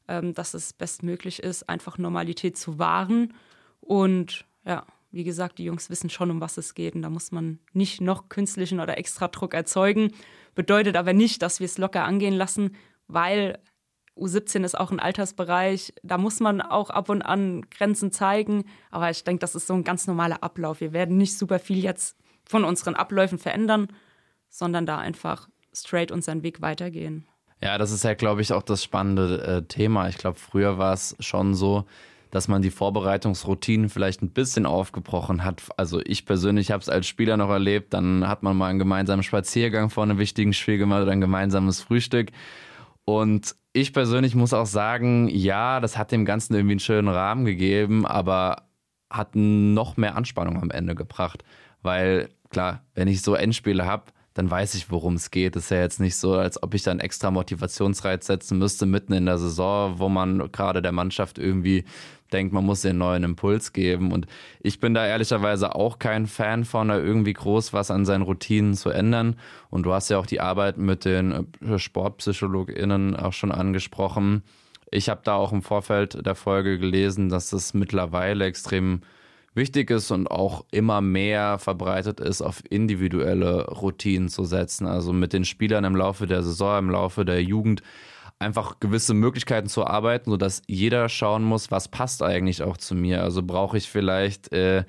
dass 0.07 0.53
es 0.53 0.73
bestmöglich 0.73 1.43
ist, 1.43 1.67
einfach 1.67 1.97
Normalität 1.97 2.57
zu 2.57 2.79
wahren. 2.79 3.33
Und 3.81 4.45
ja, 4.65 4.85
wie 5.11 5.23
gesagt, 5.23 5.57
die 5.57 5.65
Jungs 5.65 5.89
wissen 5.89 6.09
schon, 6.09 6.31
um 6.31 6.41
was 6.41 6.57
es 6.57 6.73
geht. 6.73 6.95
Und 6.95 7.01
da 7.01 7.09
muss 7.09 7.31
man 7.31 7.59
nicht 7.73 8.01
noch 8.01 8.29
künstlichen 8.29 8.79
oder 8.79 8.97
extra 8.97 9.27
Druck 9.27 9.53
erzeugen. 9.53 10.13
Bedeutet 10.55 10.95
aber 10.95 11.13
nicht, 11.13 11.41
dass 11.41 11.59
wir 11.59 11.65
es 11.65 11.77
locker 11.77 12.03
angehen 12.03 12.33
lassen, 12.33 12.75
weil 13.07 13.59
U17 14.17 14.63
ist 14.63 14.77
auch 14.77 14.91
ein 14.91 14.99
Altersbereich. 14.99 15.93
Da 16.03 16.17
muss 16.17 16.39
man 16.39 16.61
auch 16.61 16.89
ab 16.89 17.09
und 17.09 17.21
an 17.21 17.69
Grenzen 17.69 18.11
zeigen. 18.11 18.65
Aber 18.91 19.09
ich 19.09 19.23
denke, 19.23 19.39
das 19.39 19.55
ist 19.55 19.67
so 19.67 19.73
ein 19.73 19.83
ganz 19.83 20.07
normaler 20.07 20.43
Ablauf. 20.43 20.81
Wir 20.81 20.93
werden 20.93 21.17
nicht 21.17 21.37
super 21.37 21.59
viel 21.59 21.83
jetzt 21.83 22.17
von 22.45 22.63
unseren 22.63 22.95
Abläufen 22.95 23.37
verändern, 23.37 23.87
sondern 24.49 24.85
da 24.85 24.97
einfach 24.97 25.49
straight 25.73 26.11
unseren 26.11 26.43
Weg 26.43 26.61
weitergehen. 26.61 27.27
Ja, 27.61 27.77
das 27.77 27.91
ist 27.91 28.03
ja, 28.03 28.13
glaube 28.13 28.41
ich, 28.41 28.53
auch 28.53 28.61
das 28.61 28.83
spannende 28.83 29.41
äh, 29.41 29.61
Thema. 29.63 30.09
Ich 30.09 30.17
glaube, 30.17 30.37
früher 30.37 30.77
war 30.77 30.93
es 30.93 31.15
schon 31.19 31.55
so, 31.55 31.85
dass 32.29 32.47
man 32.47 32.61
die 32.61 32.69
Vorbereitungsroutinen 32.69 33.89
vielleicht 33.89 34.21
ein 34.21 34.29
bisschen 34.29 34.65
aufgebrochen 34.65 35.43
hat. 35.43 35.63
Also 35.75 35.99
ich 36.03 36.25
persönlich 36.25 36.71
habe 36.71 36.81
es 36.81 36.89
als 36.89 37.07
Spieler 37.07 37.37
noch 37.37 37.49
erlebt. 37.49 37.93
Dann 37.93 38.27
hat 38.27 38.43
man 38.43 38.55
mal 38.57 38.67
einen 38.67 38.79
gemeinsamen 38.79 39.23
Spaziergang 39.23 39.89
vor 39.89 40.03
einem 40.03 40.19
wichtigen 40.19 40.53
Spiel 40.53 40.77
gemacht 40.77 41.01
oder 41.01 41.11
ein 41.11 41.21
gemeinsames 41.21 41.81
Frühstück. 41.81 42.31
Und 43.05 43.55
ich 43.73 43.93
persönlich 43.93 44.35
muss 44.35 44.53
auch 44.53 44.65
sagen, 44.65 45.29
ja, 45.29 45.79
das 45.79 45.97
hat 45.97 46.11
dem 46.11 46.25
Ganzen 46.25 46.53
irgendwie 46.53 46.73
einen 46.73 46.79
schönen 46.79 47.07
Rahmen 47.07 47.45
gegeben, 47.45 48.05
aber 48.05 48.63
hat 49.09 49.35
noch 49.35 49.97
mehr 49.97 50.15
Anspannung 50.15 50.61
am 50.61 50.69
Ende 50.69 50.93
gebracht. 50.93 51.43
Weil 51.81 52.29
klar, 52.49 52.83
wenn 52.93 53.07
ich 53.07 53.21
so 53.21 53.33
Endspiele 53.33 53.85
habe, 53.85 54.11
dann 54.37 54.51
weiß 54.51 54.75
ich, 54.75 54.91
worum 54.91 55.15
es 55.15 55.31
geht. 55.31 55.55
Es 55.55 55.65
ist 55.65 55.69
ja 55.71 55.81
jetzt 55.81 55.99
nicht 55.99 56.15
so, 56.15 56.35
als 56.35 56.61
ob 56.61 56.75
ich 56.75 56.83
dann 56.83 56.99
extra 56.99 57.31
Motivationsreiz 57.31 58.27
setzen 58.27 58.59
müsste 58.59 58.85
mitten 58.85 59.13
in 59.13 59.25
der 59.25 59.39
Saison, 59.39 59.97
wo 59.97 60.09
man 60.09 60.51
gerade 60.51 60.83
der 60.83 60.91
Mannschaft 60.91 61.39
irgendwie 61.39 61.85
denkt, 62.31 62.53
man 62.53 62.63
muss 62.63 62.81
den 62.81 62.99
neuen 62.99 63.23
Impuls 63.23 63.73
geben. 63.73 64.11
Und 64.11 64.27
ich 64.59 64.79
bin 64.79 64.93
da 64.93 65.07
ehrlicherweise 65.07 65.73
auch 65.73 65.97
kein 65.97 66.27
Fan 66.27 66.65
von, 66.65 66.89
da 66.89 66.99
irgendwie 66.99 67.33
groß 67.33 67.73
was 67.73 67.89
an 67.89 68.05
seinen 68.05 68.21
Routinen 68.21 68.75
zu 68.75 68.91
ändern. 68.91 69.37
Und 69.71 69.87
du 69.87 69.93
hast 69.93 70.09
ja 70.09 70.19
auch 70.19 70.27
die 70.27 70.39
Arbeit 70.39 70.77
mit 70.77 71.03
den 71.03 71.47
äh, 71.61 71.79
SportpsychologInnen 71.79 73.15
auch 73.15 73.33
schon 73.33 73.51
angesprochen. 73.51 74.43
Ich 74.91 75.09
habe 75.09 75.21
da 75.23 75.33
auch 75.33 75.51
im 75.51 75.63
Vorfeld 75.63 76.23
der 76.23 76.35
Folge 76.35 76.77
gelesen, 76.77 77.29
dass 77.29 77.53
es 77.53 77.73
mittlerweile 77.73 78.45
extrem 78.45 79.01
wichtig 79.57 79.91
ist 79.91 80.11
und 80.11 80.31
auch 80.31 80.63
immer 80.71 81.01
mehr 81.01 81.59
verbreitet 81.59 82.21
ist, 82.21 82.41
auf 82.41 82.63
individuelle 82.69 83.65
Routinen 83.67 84.29
zu 84.29 84.45
setzen. 84.45 84.87
Also 84.87 85.11
mit 85.11 85.33
den 85.33 85.43
Spielern 85.43 85.83
im 85.83 85.95
Laufe 85.95 86.27
der 86.27 86.43
Saison, 86.43 86.79
im 86.79 86.89
Laufe 86.89 87.25
der 87.25 87.43
Jugend 87.43 87.81
einfach 88.39 88.79
gewisse 88.79 89.13
Möglichkeiten 89.13 89.67
zu 89.67 89.85
arbeiten, 89.85 90.29
sodass 90.29 90.61
jeder 90.67 91.09
schauen 91.09 91.43
muss, 91.43 91.71
was 91.71 91.87
passt 91.87 92.23
eigentlich 92.23 92.61
auch 92.61 92.77
zu 92.77 92.95
mir. 92.95 93.23
Also 93.23 93.41
brauche 93.43 93.77
ich 93.77 93.89
vielleicht 93.89 94.53
äh, 94.53 94.83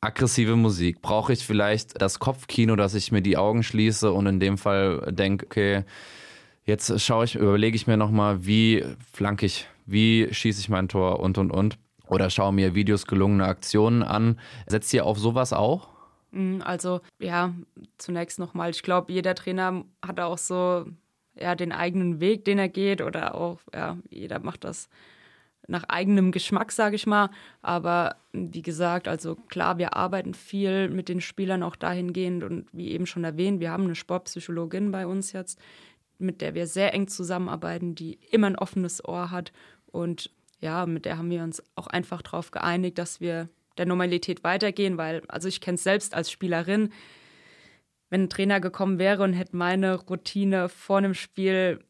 aggressive 0.00 0.56
Musik? 0.56 1.02
Brauche 1.02 1.32
ich 1.32 1.46
vielleicht 1.46 2.00
das 2.00 2.18
Kopfkino, 2.18 2.74
dass 2.76 2.94
ich 2.94 3.12
mir 3.12 3.22
die 3.22 3.36
Augen 3.36 3.62
schließe 3.62 4.10
und 4.10 4.26
in 4.26 4.40
dem 4.40 4.58
Fall 4.58 5.12
denke, 5.12 5.46
okay, 5.46 5.84
jetzt 6.64 7.00
schaue 7.00 7.26
ich, 7.26 7.36
überlege 7.36 7.76
ich 7.76 7.86
mir 7.86 7.96
nochmal, 7.96 8.46
wie 8.46 8.84
flanke 9.12 9.46
ich, 9.46 9.66
wie 9.84 10.28
schieße 10.32 10.60
ich 10.60 10.68
mein 10.68 10.88
Tor 10.88 11.20
und 11.20 11.38
und 11.38 11.50
und 11.50 11.78
oder 12.08 12.30
schaue 12.30 12.52
mir 12.52 12.74
Videos 12.74 13.06
gelungener 13.06 13.46
Aktionen 13.46 14.02
an. 14.02 14.38
Setzt 14.66 14.92
ihr 14.94 15.04
auf 15.04 15.18
sowas 15.18 15.52
auch? 15.52 15.88
Mm, 16.30 16.60
also 16.62 17.00
ja, 17.18 17.54
zunächst 17.98 18.38
nochmal, 18.38 18.70
ich 18.70 18.82
glaube, 18.82 19.12
jeder 19.12 19.34
Trainer 19.34 19.84
hat 20.04 20.20
auch 20.20 20.38
so 20.38 20.86
ja, 21.38 21.54
den 21.54 21.72
eigenen 21.72 22.20
Weg, 22.20 22.44
den 22.44 22.58
er 22.58 22.68
geht 22.68 23.02
oder 23.02 23.34
auch, 23.34 23.60
ja, 23.74 23.98
jeder 24.10 24.38
macht 24.38 24.64
das 24.64 24.88
nach 25.68 25.84
eigenem 25.84 26.32
Geschmack, 26.32 26.72
sage 26.72 26.96
ich 26.96 27.06
mal. 27.06 27.30
Aber 27.62 28.16
wie 28.32 28.62
gesagt, 28.62 29.08
also 29.08 29.34
klar, 29.48 29.78
wir 29.78 29.96
arbeiten 29.96 30.34
viel 30.34 30.88
mit 30.88 31.08
den 31.08 31.20
Spielern 31.20 31.62
auch 31.62 31.76
dahingehend 31.76 32.44
und 32.44 32.66
wie 32.72 32.92
eben 32.92 33.06
schon 33.06 33.24
erwähnt, 33.24 33.60
wir 33.60 33.70
haben 33.70 33.84
eine 33.84 33.94
Sportpsychologin 33.94 34.92
bei 34.92 35.06
uns 35.06 35.32
jetzt, 35.32 35.58
mit 36.18 36.40
der 36.40 36.54
wir 36.54 36.66
sehr 36.66 36.94
eng 36.94 37.08
zusammenarbeiten, 37.08 37.94
die 37.94 38.18
immer 38.30 38.46
ein 38.46 38.56
offenes 38.56 39.04
Ohr 39.04 39.30
hat 39.30 39.52
und 39.86 40.30
ja, 40.60 40.86
mit 40.86 41.04
der 41.04 41.18
haben 41.18 41.30
wir 41.30 41.42
uns 41.42 41.62
auch 41.74 41.86
einfach 41.86 42.22
darauf 42.22 42.50
geeinigt, 42.50 42.98
dass 42.98 43.20
wir 43.20 43.48
der 43.78 43.86
Normalität 43.86 44.42
weitergehen, 44.44 44.96
weil, 44.96 45.22
also 45.28 45.48
ich 45.48 45.60
kenne 45.60 45.76
es 45.76 45.82
selbst 45.82 46.14
als 46.14 46.30
Spielerin, 46.30 46.90
wenn 48.08 48.24
ein 48.24 48.30
Trainer 48.30 48.60
gekommen 48.60 48.98
wäre 48.98 49.22
und 49.22 49.32
hätte 49.32 49.56
meine 49.56 49.96
Routine 49.96 50.68
vor 50.68 50.98
einem 50.98 51.14
Spiel 51.14 51.80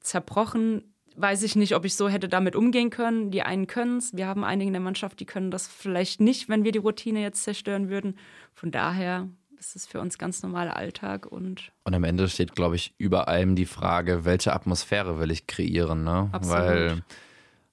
zerbrochen, 0.00 0.94
weiß 1.16 1.42
ich 1.42 1.56
nicht, 1.56 1.74
ob 1.74 1.84
ich 1.84 1.94
so 1.94 2.08
hätte 2.08 2.28
damit 2.28 2.56
umgehen 2.56 2.90
können. 2.90 3.30
Die 3.30 3.42
einen 3.42 3.66
können 3.66 3.98
es, 3.98 4.16
wir 4.16 4.26
haben 4.26 4.44
einige 4.44 4.68
in 4.68 4.74
der 4.74 4.82
Mannschaft, 4.82 5.20
die 5.20 5.26
können 5.26 5.50
das 5.50 5.66
vielleicht 5.66 6.20
nicht, 6.20 6.48
wenn 6.48 6.64
wir 6.64 6.72
die 6.72 6.78
Routine 6.78 7.20
jetzt 7.20 7.42
zerstören 7.44 7.88
würden. 7.88 8.18
Von 8.52 8.70
daher 8.70 9.28
ist 9.58 9.76
es 9.76 9.86
für 9.86 10.00
uns 10.00 10.18
ganz 10.18 10.42
normaler 10.42 10.76
Alltag 10.76 11.26
und. 11.26 11.72
Und 11.84 11.94
am 11.94 12.04
Ende 12.04 12.28
steht, 12.28 12.54
glaube 12.54 12.76
ich, 12.76 12.94
über 12.98 13.28
allem 13.28 13.56
die 13.56 13.66
Frage, 13.66 14.24
welche 14.24 14.52
Atmosphäre 14.52 15.18
will 15.18 15.30
ich 15.30 15.46
kreieren, 15.46 16.04
ne? 16.04 16.28
Absolut. 16.32 16.58
Weil 16.58 17.04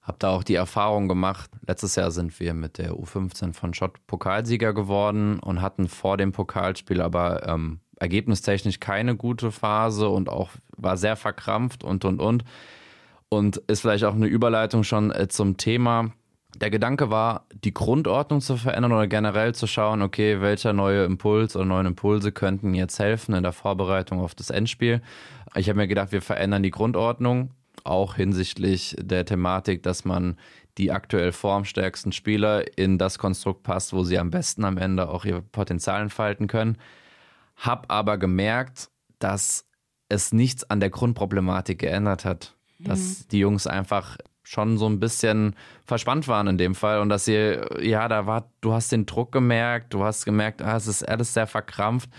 Habe 0.04 0.18
da 0.18 0.30
auch 0.30 0.44
die 0.44 0.54
Erfahrung 0.54 1.08
gemacht. 1.08 1.50
Letztes 1.66 1.96
Jahr 1.96 2.10
sind 2.10 2.38
wir 2.38 2.52
mit 2.52 2.76
der 2.76 2.92
U15 2.92 3.54
von 3.54 3.72
Schott 3.72 4.06
Pokalsieger 4.06 4.74
geworden 4.74 5.38
und 5.40 5.62
hatten 5.62 5.88
vor 5.88 6.18
dem 6.18 6.32
Pokalspiel 6.32 7.00
aber 7.00 7.48
ähm, 7.48 7.80
ergebnistechnisch 7.96 8.80
keine 8.80 9.16
gute 9.16 9.50
Phase 9.50 10.08
und 10.10 10.28
auch 10.28 10.50
war 10.76 10.98
sehr 10.98 11.16
verkrampft 11.16 11.84
und 11.84 12.04
und 12.04 12.20
und. 12.20 12.44
Und 13.30 13.56
ist 13.56 13.80
vielleicht 13.80 14.04
auch 14.04 14.14
eine 14.14 14.26
Überleitung 14.26 14.84
schon 14.84 15.10
äh, 15.10 15.26
zum 15.28 15.56
Thema. 15.56 16.12
Der 16.60 16.70
Gedanke 16.70 17.10
war, 17.10 17.46
die 17.52 17.74
Grundordnung 17.74 18.42
zu 18.42 18.56
verändern 18.56 18.92
oder 18.92 19.08
generell 19.08 19.54
zu 19.54 19.66
schauen, 19.66 20.02
okay, 20.02 20.40
welcher 20.42 20.74
neue 20.74 21.04
Impuls 21.04 21.56
oder 21.56 21.64
neuen 21.64 21.86
Impulse 21.86 22.30
könnten 22.30 22.74
jetzt 22.74 22.98
helfen 22.98 23.34
in 23.34 23.42
der 23.42 23.52
Vorbereitung 23.52 24.20
auf 24.20 24.34
das 24.34 24.50
Endspiel. 24.50 25.00
Ich 25.56 25.68
habe 25.68 25.78
mir 25.78 25.88
gedacht, 25.88 26.12
wir 26.12 26.22
verändern 26.22 26.62
die 26.62 26.70
Grundordnung, 26.70 27.50
auch 27.84 28.16
hinsichtlich 28.16 28.96
der 28.98 29.24
Thematik, 29.24 29.82
dass 29.82 30.04
man 30.04 30.36
die 30.78 30.90
aktuell 30.90 31.32
formstärksten 31.32 32.12
Spieler 32.12 32.76
in 32.76 32.98
das 32.98 33.18
Konstrukt 33.18 33.62
passt, 33.62 33.92
wo 33.92 34.02
sie 34.02 34.18
am 34.18 34.30
besten 34.30 34.64
am 34.64 34.78
Ende 34.78 35.08
auch 35.08 35.24
ihr 35.24 35.40
Potenzial 35.40 36.02
entfalten 36.02 36.48
können. 36.48 36.78
Hab 37.56 37.92
aber 37.92 38.18
gemerkt, 38.18 38.90
dass 39.18 39.66
es 40.08 40.32
nichts 40.32 40.68
an 40.68 40.80
der 40.80 40.90
Grundproblematik 40.90 41.78
geändert 41.78 42.24
hat. 42.24 42.56
Dass 42.80 43.00
mhm. 43.00 43.28
die 43.30 43.38
Jungs 43.38 43.66
einfach 43.66 44.16
schon 44.42 44.76
so 44.76 44.86
ein 44.86 45.00
bisschen 45.00 45.56
verspannt 45.86 46.28
waren 46.28 46.46
in 46.48 46.58
dem 46.58 46.74
Fall 46.74 47.00
und 47.00 47.08
dass 47.08 47.24
sie, 47.24 47.58
ja, 47.80 48.08
da 48.08 48.26
war, 48.26 48.50
du 48.60 48.72
hast 48.72 48.92
den 48.92 49.06
Druck 49.06 49.32
gemerkt, 49.32 49.94
du 49.94 50.04
hast 50.04 50.24
gemerkt, 50.24 50.60
ah, 50.60 50.76
es 50.76 50.86
ist 50.86 51.08
alles 51.08 51.32
sehr 51.32 51.46
verkrampft. 51.46 52.10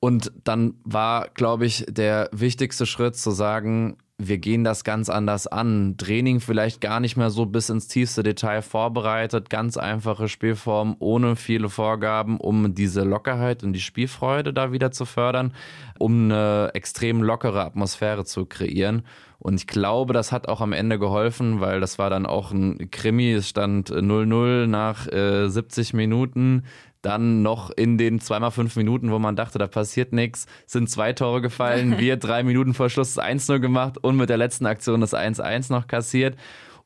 Und 0.00 0.32
dann 0.44 0.74
war, 0.84 1.28
glaube 1.34 1.66
ich, 1.66 1.86
der 1.88 2.28
wichtigste 2.32 2.84
Schritt 2.84 3.16
zu 3.16 3.30
sagen, 3.30 3.96
wir 4.18 4.38
gehen 4.38 4.64
das 4.64 4.82
ganz 4.82 5.10
anders 5.10 5.46
an. 5.46 5.96
Training 5.98 6.40
vielleicht 6.40 6.80
gar 6.80 7.00
nicht 7.00 7.16
mehr 7.16 7.28
so 7.28 7.44
bis 7.44 7.68
ins 7.68 7.86
tiefste 7.86 8.22
Detail 8.22 8.62
vorbereitet, 8.62 9.50
ganz 9.50 9.76
einfache 9.76 10.28
Spielform 10.28 10.96
ohne 11.00 11.36
viele 11.36 11.68
Vorgaben, 11.68 12.38
um 12.38 12.74
diese 12.74 13.02
Lockerheit 13.02 13.62
und 13.62 13.74
die 13.74 13.80
Spielfreude 13.80 14.54
da 14.54 14.72
wieder 14.72 14.90
zu 14.90 15.04
fördern, 15.04 15.52
um 15.98 16.24
eine 16.24 16.70
extrem 16.72 17.22
lockere 17.22 17.62
Atmosphäre 17.62 18.24
zu 18.24 18.46
kreieren. 18.46 19.02
Und 19.38 19.56
ich 19.56 19.66
glaube, 19.66 20.14
das 20.14 20.32
hat 20.32 20.48
auch 20.48 20.62
am 20.62 20.72
Ende 20.72 20.98
geholfen, 20.98 21.60
weil 21.60 21.80
das 21.80 21.98
war 21.98 22.08
dann 22.08 22.24
auch 22.24 22.52
ein 22.52 22.90
Krimi. 22.90 23.32
Es 23.32 23.50
stand 23.50 23.90
0-0 23.90 24.66
nach 24.66 25.06
äh, 25.08 25.48
70 25.48 25.92
Minuten. 25.92 26.64
Dann 27.06 27.42
noch 27.42 27.70
in 27.70 27.98
den 27.98 28.20
zweimal 28.20 28.50
fünf 28.50 28.74
Minuten, 28.76 29.12
wo 29.12 29.18
man 29.18 29.36
dachte, 29.36 29.58
da 29.58 29.66
passiert 29.66 30.12
nichts, 30.12 30.46
sind 30.66 30.90
zwei 30.90 31.12
Tore 31.12 31.40
gefallen. 31.40 31.98
Wir 32.00 32.16
drei 32.16 32.42
Minuten 32.42 32.74
vor 32.74 32.90
Schluss 32.90 33.14
das 33.14 33.24
1-0 33.24 33.60
gemacht 33.60 33.98
und 33.98 34.16
mit 34.16 34.28
der 34.28 34.36
letzten 34.36 34.66
Aktion 34.66 35.00
das 35.00 35.14
1-1 35.14 35.72
noch 35.72 35.86
kassiert. 35.86 36.36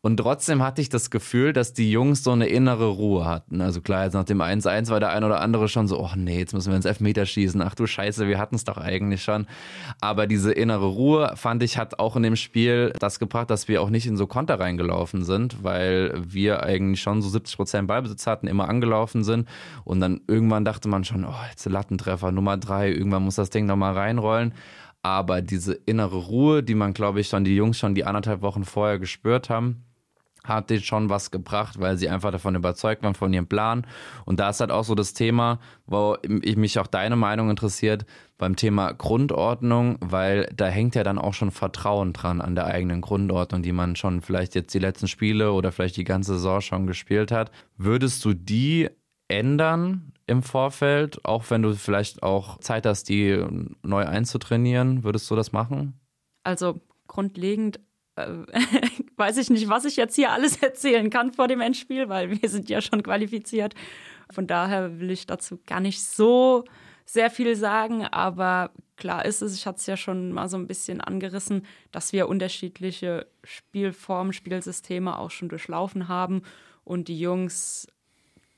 Und 0.02 0.16
trotzdem 0.16 0.62
hatte 0.62 0.80
ich 0.80 0.88
das 0.88 1.11
Gefühl, 1.11 1.52
dass 1.52 1.75
die 1.75 1.90
Jungs 1.90 2.25
so 2.25 2.30
eine 2.30 2.47
innere 2.47 2.87
Ruhe 2.87 3.26
hatten. 3.26 3.61
Also 3.61 3.83
klar, 3.83 4.04
jetzt 4.04 4.14
nach 4.14 4.25
dem 4.25 4.40
1-1 4.40 4.88
war 4.88 4.99
der 4.99 5.11
ein 5.11 5.25
oder 5.25 5.42
andere 5.42 5.69
schon 5.69 5.88
so, 5.88 6.00
oh 6.00 6.12
nee, 6.16 6.38
jetzt 6.38 6.54
müssen 6.54 6.71
wir 6.71 6.76
ins 6.76 6.87
Elfmeter 6.87 7.26
schießen. 7.26 7.61
Ach 7.61 7.75
du 7.75 7.87
Scheiße, 7.87 8.26
wir 8.26 8.38
hatten 8.38 8.54
es 8.54 8.64
doch 8.64 8.78
eigentlich 8.78 9.23
schon. 9.23 9.47
Aber 10.00 10.26
diese 10.26 10.52
innere 10.52 10.87
Ruhe, 10.87 11.35
fand 11.37 11.62
ich, 11.62 11.76
hat 11.76 11.99
auch 11.99 12.16
in 12.16 12.23
dem 12.23 12.37
Spiel 12.37 12.95
das 12.99 13.19
gebracht, 13.19 13.50
dass 13.50 13.69
wir 13.69 13.83
auch 13.83 13.90
nicht 13.90 14.07
in 14.07 14.16
so 14.16 14.26
Konter 14.26 14.59
reingelaufen 14.59 15.23
sind, 15.23 15.62
weil 15.62 16.14
wir 16.16 16.62
eigentlich 16.62 17.02
schon 17.02 17.21
so 17.21 17.28
70 17.28 17.57
Prozent 17.57 17.87
Ballbesitz 17.87 18.26
hatten, 18.26 18.47
immer 18.47 18.71
angelaufen 18.71 19.23
sind. 19.23 19.47
Und 19.85 20.00
dann 20.00 20.23
irgendwann 20.26 20.64
dachte 20.64 20.88
man 20.88 21.04
schon, 21.04 21.26
oh, 21.26 21.35
jetzt 21.50 21.66
Lattentreffer 21.66 22.33
Nummer 22.33 22.57
drei, 22.57 22.90
irgendwann 22.90 23.25
muss 23.25 23.35
das 23.35 23.50
Ding 23.50 23.66
nochmal 23.66 23.92
reinrollen. 23.92 24.54
Aber 25.02 25.42
diese 25.42 25.75
innere 25.75 26.16
Ruhe, 26.16 26.62
die 26.62 26.75
man, 26.75 26.95
glaube 26.95 27.21
ich, 27.21 27.28
schon 27.28 27.45
die 27.45 27.54
Jungs 27.54 27.78
schon 27.78 27.95
die 27.95 28.07
anderthalb 28.07 28.40
Wochen 28.40 28.64
vorher 28.64 28.99
gespürt 28.99 29.50
haben, 29.50 29.85
hat 30.54 30.71
denen 30.71 30.83
schon 30.83 31.09
was 31.09 31.30
gebracht, 31.30 31.80
weil 31.80 31.97
sie 31.97 32.09
einfach 32.09 32.30
davon 32.30 32.54
überzeugt 32.54 33.02
waren, 33.02 33.14
von 33.14 33.33
ihrem 33.33 33.47
Plan. 33.47 33.87
Und 34.25 34.40
da 34.40 34.50
ist 34.50 34.61
halt 34.61 34.71
auch 34.71 34.85
so 34.85 34.95
das 34.95 35.14
Thema, 35.14 35.59
wo 35.87 36.16
ich 36.42 36.57
mich 36.57 36.78
auch 36.78 36.87
deine 36.87 37.16
Meinung 37.16 37.50
interessiert, 37.50 38.07
beim 38.38 38.57
Thema 38.57 38.92
Grundordnung, 38.92 39.99
weil 40.00 40.50
da 40.54 40.66
hängt 40.66 40.95
ja 40.95 41.04
dann 41.04 41.19
auch 41.19 41.35
schon 41.35 41.50
Vertrauen 41.50 42.12
dran 42.12 42.40
an 42.40 42.54
der 42.54 42.66
eigenen 42.66 43.02
Grundordnung, 43.02 43.62
die 43.62 43.73
man 43.73 43.97
schon 43.97 44.23
vielleicht 44.23 44.54
jetzt 44.54 44.73
die 44.73 44.78
letzten 44.78 45.09
Spiele 45.09 45.52
oder 45.52 45.73
vielleicht 45.73 45.97
die 45.97 46.04
ganze 46.04 46.35
Saison 46.35 46.61
schon 46.61 46.87
gespielt 46.87 47.33
hat. 47.33 47.50
Würdest 47.76 48.25
du 48.25 48.33
die 48.33 48.88
ändern 49.28 50.12
im 50.26 50.42
Vorfeld, 50.42 51.25
auch 51.25 51.45
wenn 51.50 51.62
du 51.62 51.75
vielleicht 51.75 52.23
auch 52.23 52.59
Zeit 52.59 52.87
hast, 52.87 53.09
die 53.09 53.45
neu 53.83 54.04
einzutrainieren? 54.07 55.04
Würdest 55.04 55.30
du 55.30 55.37
das 55.37 55.52
machen? 55.52 56.00
Also 56.42 56.80
grundlegend 57.07 57.80
äh, 58.16 58.26
weiß 59.21 59.37
ich 59.37 59.50
nicht, 59.50 59.69
was 59.69 59.85
ich 59.85 59.97
jetzt 59.97 60.17
hier 60.17 60.33
alles 60.33 60.57
erzählen 60.62 61.11
kann 61.11 61.33
vor 61.33 61.47
dem 61.47 61.61
Endspiel, 61.61 62.09
weil 62.09 62.43
wir 62.43 62.49
sind 62.49 62.69
ja 62.69 62.81
schon 62.81 63.05
qualifiziert. 63.05 63.75
Von 64.33 64.49
daher 64.49 64.99
will 64.99 65.11
ich 65.11 65.27
dazu 65.27 65.61
gar 65.67 65.81
nicht 65.81 66.03
so 66.03 66.65
sehr 67.05 67.31
viel 67.31 67.55
sagen, 67.57 68.05
aber 68.07 68.71
klar 68.97 69.25
ist 69.25 69.43
es, 69.43 69.55
ich 69.55 69.67
hatte 69.67 69.79
es 69.79 69.87
ja 69.87 69.97
schon 69.97 70.33
mal 70.33 70.49
so 70.49 70.57
ein 70.57 70.67
bisschen 70.67 71.00
angerissen, 71.00 71.67
dass 71.91 72.12
wir 72.12 72.29
unterschiedliche 72.29 73.27
Spielformen, 73.45 74.33
Spielsysteme 74.33 75.19
auch 75.19 75.31
schon 75.31 75.49
durchlaufen 75.49 76.09
haben 76.09 76.43
und 76.85 77.09
die 77.09 77.19
Jungs, 77.19 77.89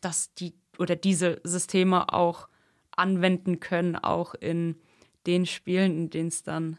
dass 0.01 0.35
die 0.35 0.55
oder 0.79 0.97
diese 0.97 1.41
Systeme 1.45 2.13
auch 2.13 2.49
anwenden 2.97 3.61
können, 3.61 3.97
auch 3.97 4.35
in 4.35 4.77
den 5.27 5.47
Spielen, 5.47 5.97
in 5.97 6.11
denen 6.11 6.29
es 6.29 6.43
dann 6.43 6.79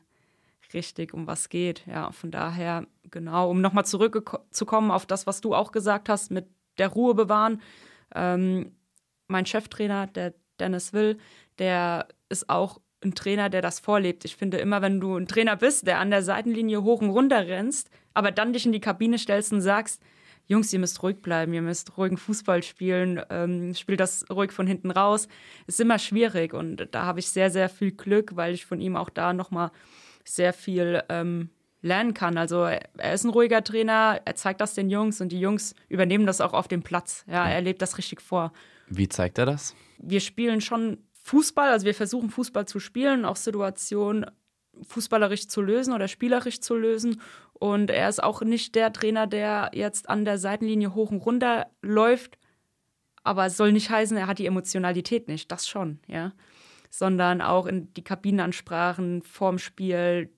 richtig 0.74 1.14
um 1.14 1.28
was 1.28 1.50
geht. 1.50 1.86
Ja, 1.88 2.12
von 2.12 2.32
daher, 2.32 2.86
genau, 3.14 3.50
um 3.50 3.62
nochmal 3.62 3.86
zurückzukommen 3.86 4.92
auf 4.92 5.06
das, 5.06 5.26
was 5.26 5.40
du 5.40 5.56
auch 5.56 5.72
gesagt 5.72 6.10
hast, 6.10 6.32
mit 6.32 6.48
der 6.78 6.90
Ruhe 6.90 7.14
bewahren. 7.14 7.62
Ähm, 8.14 8.76
mein 9.28 9.46
Cheftrainer, 9.46 10.08
der 10.08 10.34
Dennis 10.60 10.92
Will, 10.92 11.18
der 11.60 12.10
ist 12.28 12.50
auch 12.50 12.82
ein 13.04 13.16
Trainer, 13.16 13.50
der 13.50 13.62
das 13.62 13.80
vorlebt. 13.80 14.26
Ich 14.26 14.36
finde 14.36 14.58
immer, 14.58 14.82
wenn 14.82 15.00
du 15.00 15.16
ein 15.16 15.28
Trainer 15.28 15.56
bist, 15.56 15.88
der 15.88 16.00
an 16.00 16.10
der 16.10 16.24
Seitenlinie 16.24 16.84
hoch 16.84 17.02
und 17.02 17.10
runter 17.12 17.48
rennst, 17.48 17.90
aber 18.14 18.32
dann 18.32 18.54
dich 18.54 18.66
in 18.66 18.72
die 18.72 18.80
Kabine 18.80 19.18
stellst 19.18 19.54
und 19.54 19.62
sagst, 19.62 20.02
Jungs, 20.46 20.74
ihr 20.74 20.80
müsst 20.80 21.02
ruhig 21.04 21.22
bleiben, 21.22 21.54
ihr 21.54 21.62
müsst 21.62 21.98
ruhigen 21.98 22.18
Fußball 22.18 22.64
spielen, 22.64 23.22
ähm, 23.30 23.74
spielt 23.76 24.02
das 24.02 24.26
ruhig 24.30 24.52
von 24.52 24.68
hinten 24.68 24.92
raus, 24.92 25.28
ist 25.68 25.80
immer 25.80 26.00
schwierig 26.00 26.54
und 26.54 26.88
da 26.92 27.04
habe 27.04 27.20
ich 27.20 27.30
sehr, 27.30 27.50
sehr 27.50 27.70
viel 27.70 27.92
Glück, 27.92 28.36
weil 28.36 28.54
ich 28.54 28.66
von 28.66 28.82
ihm 28.82 28.98
auch 28.98 29.10
da 29.10 29.32
nochmal 29.32 29.72
sehr 30.26 30.52
viel 30.52 31.02
ähm, 31.10 31.50
lernen 31.84 32.16
kann. 32.16 32.38
Also 32.38 32.64
er 32.64 33.14
ist 33.14 33.24
ein 33.24 33.30
ruhiger 33.30 33.64
Trainer, 33.64 34.20
er 34.26 34.36
zeigt 34.36 34.62
das 34.62 34.74
den 34.74 34.90
Jungs 34.90 35.22
und 35.22 35.32
die 35.32 35.40
Jungs 35.40 35.76
übernehmen 35.90 36.26
das 36.26 36.42
auch 36.42 36.54
auf 36.54 36.68
dem 36.68 36.82
Platz. 36.82 37.24
Ja, 37.28 37.48
er 37.48 37.62
lebt 37.62 37.82
das 37.82 38.00
richtig 38.00 38.22
vor. 38.22 38.52
Wie 38.88 39.08
zeigt 39.08 39.38
er 39.38 39.46
das? 39.46 39.76
Wir 40.00 40.20
spielen 40.20 40.62
schon 40.62 40.98
Fußball, 41.24 41.70
also 41.70 41.86
wir 41.86 41.94
versuchen 41.94 42.30
Fußball 42.30 42.66
zu 42.66 42.80
spielen, 42.80 43.26
auch 43.26 43.36
Situationen 43.36 44.26
fußballerisch 44.88 45.48
zu 45.48 45.62
lösen 45.62 45.94
oder 45.94 46.08
spielerisch 46.08 46.60
zu 46.60 46.76
lösen. 46.76 47.22
Und 47.54 47.92
er 47.92 48.10
ist 48.10 48.24
auch 48.24 48.42
nicht 48.42 48.76
der 48.76 48.92
Trainer, 48.92 49.28
der 49.28 49.70
jetzt 49.74 50.10
an 50.10 50.26
der 50.26 50.38
Seitenlinie 50.40 50.96
hoch 50.96 51.12
und 51.12 51.20
runter 51.20 51.68
läuft. 51.82 52.40
Aber 53.24 53.46
es 53.46 53.56
soll 53.56 53.72
nicht 53.72 53.90
heißen, 53.90 54.18
er 54.18 54.28
hat 54.28 54.40
die 54.40 54.48
Emotionalität 54.48 55.28
nicht. 55.28 55.52
Das 55.52 55.68
schon, 55.68 56.00
ja 56.08 56.34
sondern 56.94 57.42
auch 57.42 57.66
in 57.66 57.92
die 57.96 58.04
Kabinenansprachen 58.04 59.24
vorm 59.24 59.58
Spiel, 59.58 60.30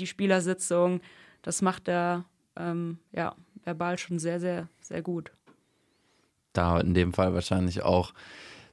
die 0.00 0.06
Spielersitzung. 0.06 1.00
Das 1.42 1.62
macht 1.62 1.88
er 1.88 2.24
ähm, 2.56 2.98
ja, 3.12 3.34
verbal 3.64 3.98
schon 3.98 4.18
sehr, 4.18 4.40
sehr, 4.40 4.68
sehr 4.80 5.02
gut. 5.02 5.32
Da 6.52 6.80
in 6.80 6.94
dem 6.94 7.12
Fall 7.12 7.34
wahrscheinlich 7.34 7.82
auch 7.82 8.12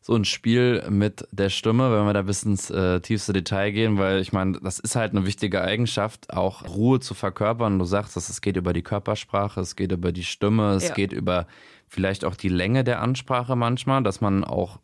so 0.01 0.15
ein 0.15 0.25
Spiel 0.25 0.84
mit 0.89 1.27
der 1.31 1.50
Stimme, 1.50 1.91
wenn 1.91 2.05
wir 2.05 2.13
da 2.13 2.22
bis 2.22 2.43
ins 2.43 2.69
äh, 2.69 3.01
tiefste 3.01 3.34
Detail 3.34 3.72
gehen, 3.72 3.98
weil 3.98 4.22
ich 4.22 4.31
meine, 4.31 4.57
das 4.62 4.79
ist 4.79 4.96
halt 4.96 5.12
eine 5.12 5.25
wichtige 5.25 5.62
Eigenschaft, 5.62 6.31
auch 6.34 6.65
Ruhe 6.65 7.01
zu 7.01 7.13
verkörpern. 7.13 7.77
Du 7.77 7.84
sagst, 7.84 8.15
dass 8.15 8.29
es 8.29 8.39
geht 8.39 8.55
über 8.55 8.72
die 8.72 8.84
Körpersprache, 8.84 9.60
es 9.60 9.75
geht 9.75 9.91
über 9.91 10.13
die 10.13 10.24
Stimme, 10.24 10.75
es 10.75 10.88
ja. 10.88 10.93
geht 10.93 11.12
über 11.12 11.46
vielleicht 11.89 12.24
auch 12.24 12.36
die 12.36 12.50
Länge 12.50 12.86
der 12.86 13.01
Ansprache 13.01 13.57
manchmal, 13.57 14.01
dass 14.01 14.22
man 14.22 14.46
auch 14.46 14.79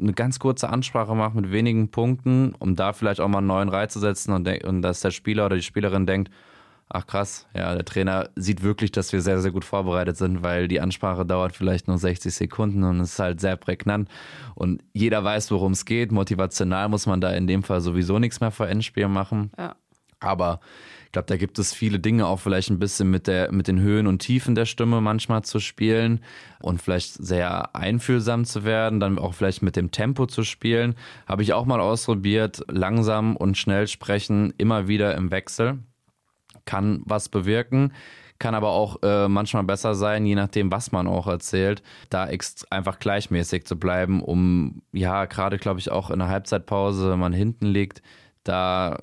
eine 0.00 0.12
ganz 0.12 0.38
kurze 0.38 0.68
Ansprache 0.68 1.14
macht 1.14 1.34
mit 1.34 1.50
wenigen 1.50 1.90
Punkten, 1.90 2.54
um 2.58 2.76
da 2.76 2.92
vielleicht 2.92 3.20
auch 3.20 3.28
mal 3.28 3.38
einen 3.38 3.46
neuen 3.46 3.68
Reiz 3.68 3.92
zu 3.92 4.00
setzen 4.00 4.32
und, 4.32 4.48
und 4.64 4.82
dass 4.82 5.00
der 5.00 5.10
Spieler 5.10 5.46
oder 5.46 5.56
die 5.56 5.62
Spielerin 5.62 6.06
denkt, 6.06 6.30
ach 6.88 7.06
krass, 7.06 7.46
ja, 7.54 7.74
der 7.74 7.84
Trainer 7.84 8.30
sieht 8.34 8.62
wirklich, 8.62 8.92
dass 8.92 9.12
wir 9.12 9.20
sehr, 9.20 9.40
sehr 9.40 9.50
gut 9.50 9.64
vorbereitet 9.64 10.16
sind, 10.16 10.42
weil 10.42 10.68
die 10.68 10.80
Ansprache 10.80 11.26
dauert 11.26 11.54
vielleicht 11.54 11.88
nur 11.88 11.98
60 11.98 12.34
Sekunden 12.34 12.82
und 12.84 13.00
ist 13.00 13.18
halt 13.18 13.40
sehr 13.40 13.56
prägnant 13.56 14.08
und 14.54 14.82
jeder 14.92 15.22
weiß, 15.22 15.50
worum 15.50 15.72
es 15.72 15.84
geht. 15.84 16.12
Motivational 16.12 16.88
muss 16.88 17.06
man 17.06 17.20
da 17.20 17.30
in 17.30 17.46
dem 17.46 17.62
Fall 17.62 17.80
sowieso 17.80 18.18
nichts 18.18 18.40
mehr 18.40 18.50
vor 18.50 18.68
Endspiel 18.68 19.08
machen. 19.08 19.50
Ja. 19.58 19.74
Aber 20.20 20.60
ich 21.08 21.12
glaube, 21.12 21.24
da 21.24 21.38
gibt 21.38 21.58
es 21.58 21.72
viele 21.72 21.98
Dinge 21.98 22.26
auch 22.26 22.38
vielleicht 22.38 22.68
ein 22.68 22.78
bisschen 22.78 23.10
mit, 23.10 23.28
der, 23.28 23.50
mit 23.50 23.66
den 23.66 23.80
Höhen 23.80 24.06
und 24.06 24.18
Tiefen 24.18 24.54
der 24.54 24.66
Stimme 24.66 25.00
manchmal 25.00 25.42
zu 25.42 25.58
spielen 25.58 26.20
und 26.60 26.82
vielleicht 26.82 27.14
sehr 27.14 27.74
einfühlsam 27.74 28.44
zu 28.44 28.62
werden, 28.64 29.00
dann 29.00 29.18
auch 29.18 29.32
vielleicht 29.32 29.62
mit 29.62 29.74
dem 29.74 29.90
Tempo 29.90 30.26
zu 30.26 30.44
spielen. 30.44 30.96
Habe 31.26 31.42
ich 31.42 31.54
auch 31.54 31.64
mal 31.64 31.80
ausprobiert, 31.80 32.62
langsam 32.68 33.36
und 33.36 33.56
schnell 33.56 33.88
sprechen, 33.88 34.52
immer 34.58 34.86
wieder 34.86 35.14
im 35.14 35.30
Wechsel. 35.30 35.78
Kann 36.66 37.00
was 37.06 37.30
bewirken. 37.30 37.94
kann 38.38 38.54
aber 38.54 38.68
auch 38.68 39.02
äh, 39.02 39.28
manchmal 39.28 39.64
besser 39.64 39.94
sein, 39.94 40.26
je 40.26 40.34
nachdem, 40.34 40.70
was 40.70 40.92
man 40.92 41.06
auch 41.06 41.26
erzählt, 41.26 41.82
da 42.10 42.28
einfach 42.68 42.98
gleichmäßig 42.98 43.64
zu 43.64 43.78
bleiben, 43.78 44.22
um 44.22 44.82
ja, 44.92 45.24
gerade 45.24 45.56
glaube 45.56 45.80
ich 45.80 45.90
auch 45.90 46.10
in 46.10 46.18
der 46.18 46.28
Halbzeitpause, 46.28 47.10
wenn 47.10 47.18
man 47.18 47.32
hinten 47.32 47.64
liegt, 47.64 48.02
da 48.44 49.00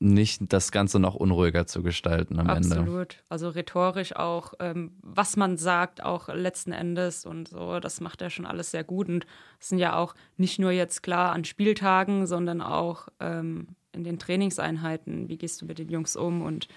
nicht 0.00 0.52
das 0.52 0.70
Ganze 0.70 1.00
noch 1.00 1.14
unruhiger 1.14 1.66
zu 1.66 1.82
gestalten 1.82 2.38
am 2.38 2.48
Absolut. 2.48 2.64
Ende. 2.64 2.80
Absolut. 2.80 3.16
Also 3.28 3.48
rhetorisch 3.48 4.14
auch, 4.14 4.54
ähm, 4.60 4.92
was 5.02 5.36
man 5.36 5.56
sagt, 5.56 6.02
auch 6.02 6.28
letzten 6.28 6.72
Endes 6.72 7.26
und 7.26 7.48
so, 7.48 7.80
das 7.80 8.00
macht 8.00 8.22
er 8.22 8.30
schon 8.30 8.46
alles 8.46 8.70
sehr 8.70 8.84
gut. 8.84 9.08
Und 9.08 9.26
es 9.58 9.70
sind 9.70 9.78
ja 9.78 9.96
auch 9.96 10.14
nicht 10.36 10.58
nur 10.58 10.70
jetzt 10.70 11.02
klar 11.02 11.32
an 11.32 11.44
Spieltagen, 11.44 12.26
sondern 12.26 12.60
auch 12.60 13.08
ähm, 13.18 13.68
in 13.92 14.04
den 14.04 14.18
Trainingseinheiten. 14.18 15.28
Wie 15.28 15.38
gehst 15.38 15.60
du 15.60 15.66
mit 15.66 15.78
den 15.78 15.88
Jungs 15.88 16.14
um 16.14 16.42
und 16.42 16.68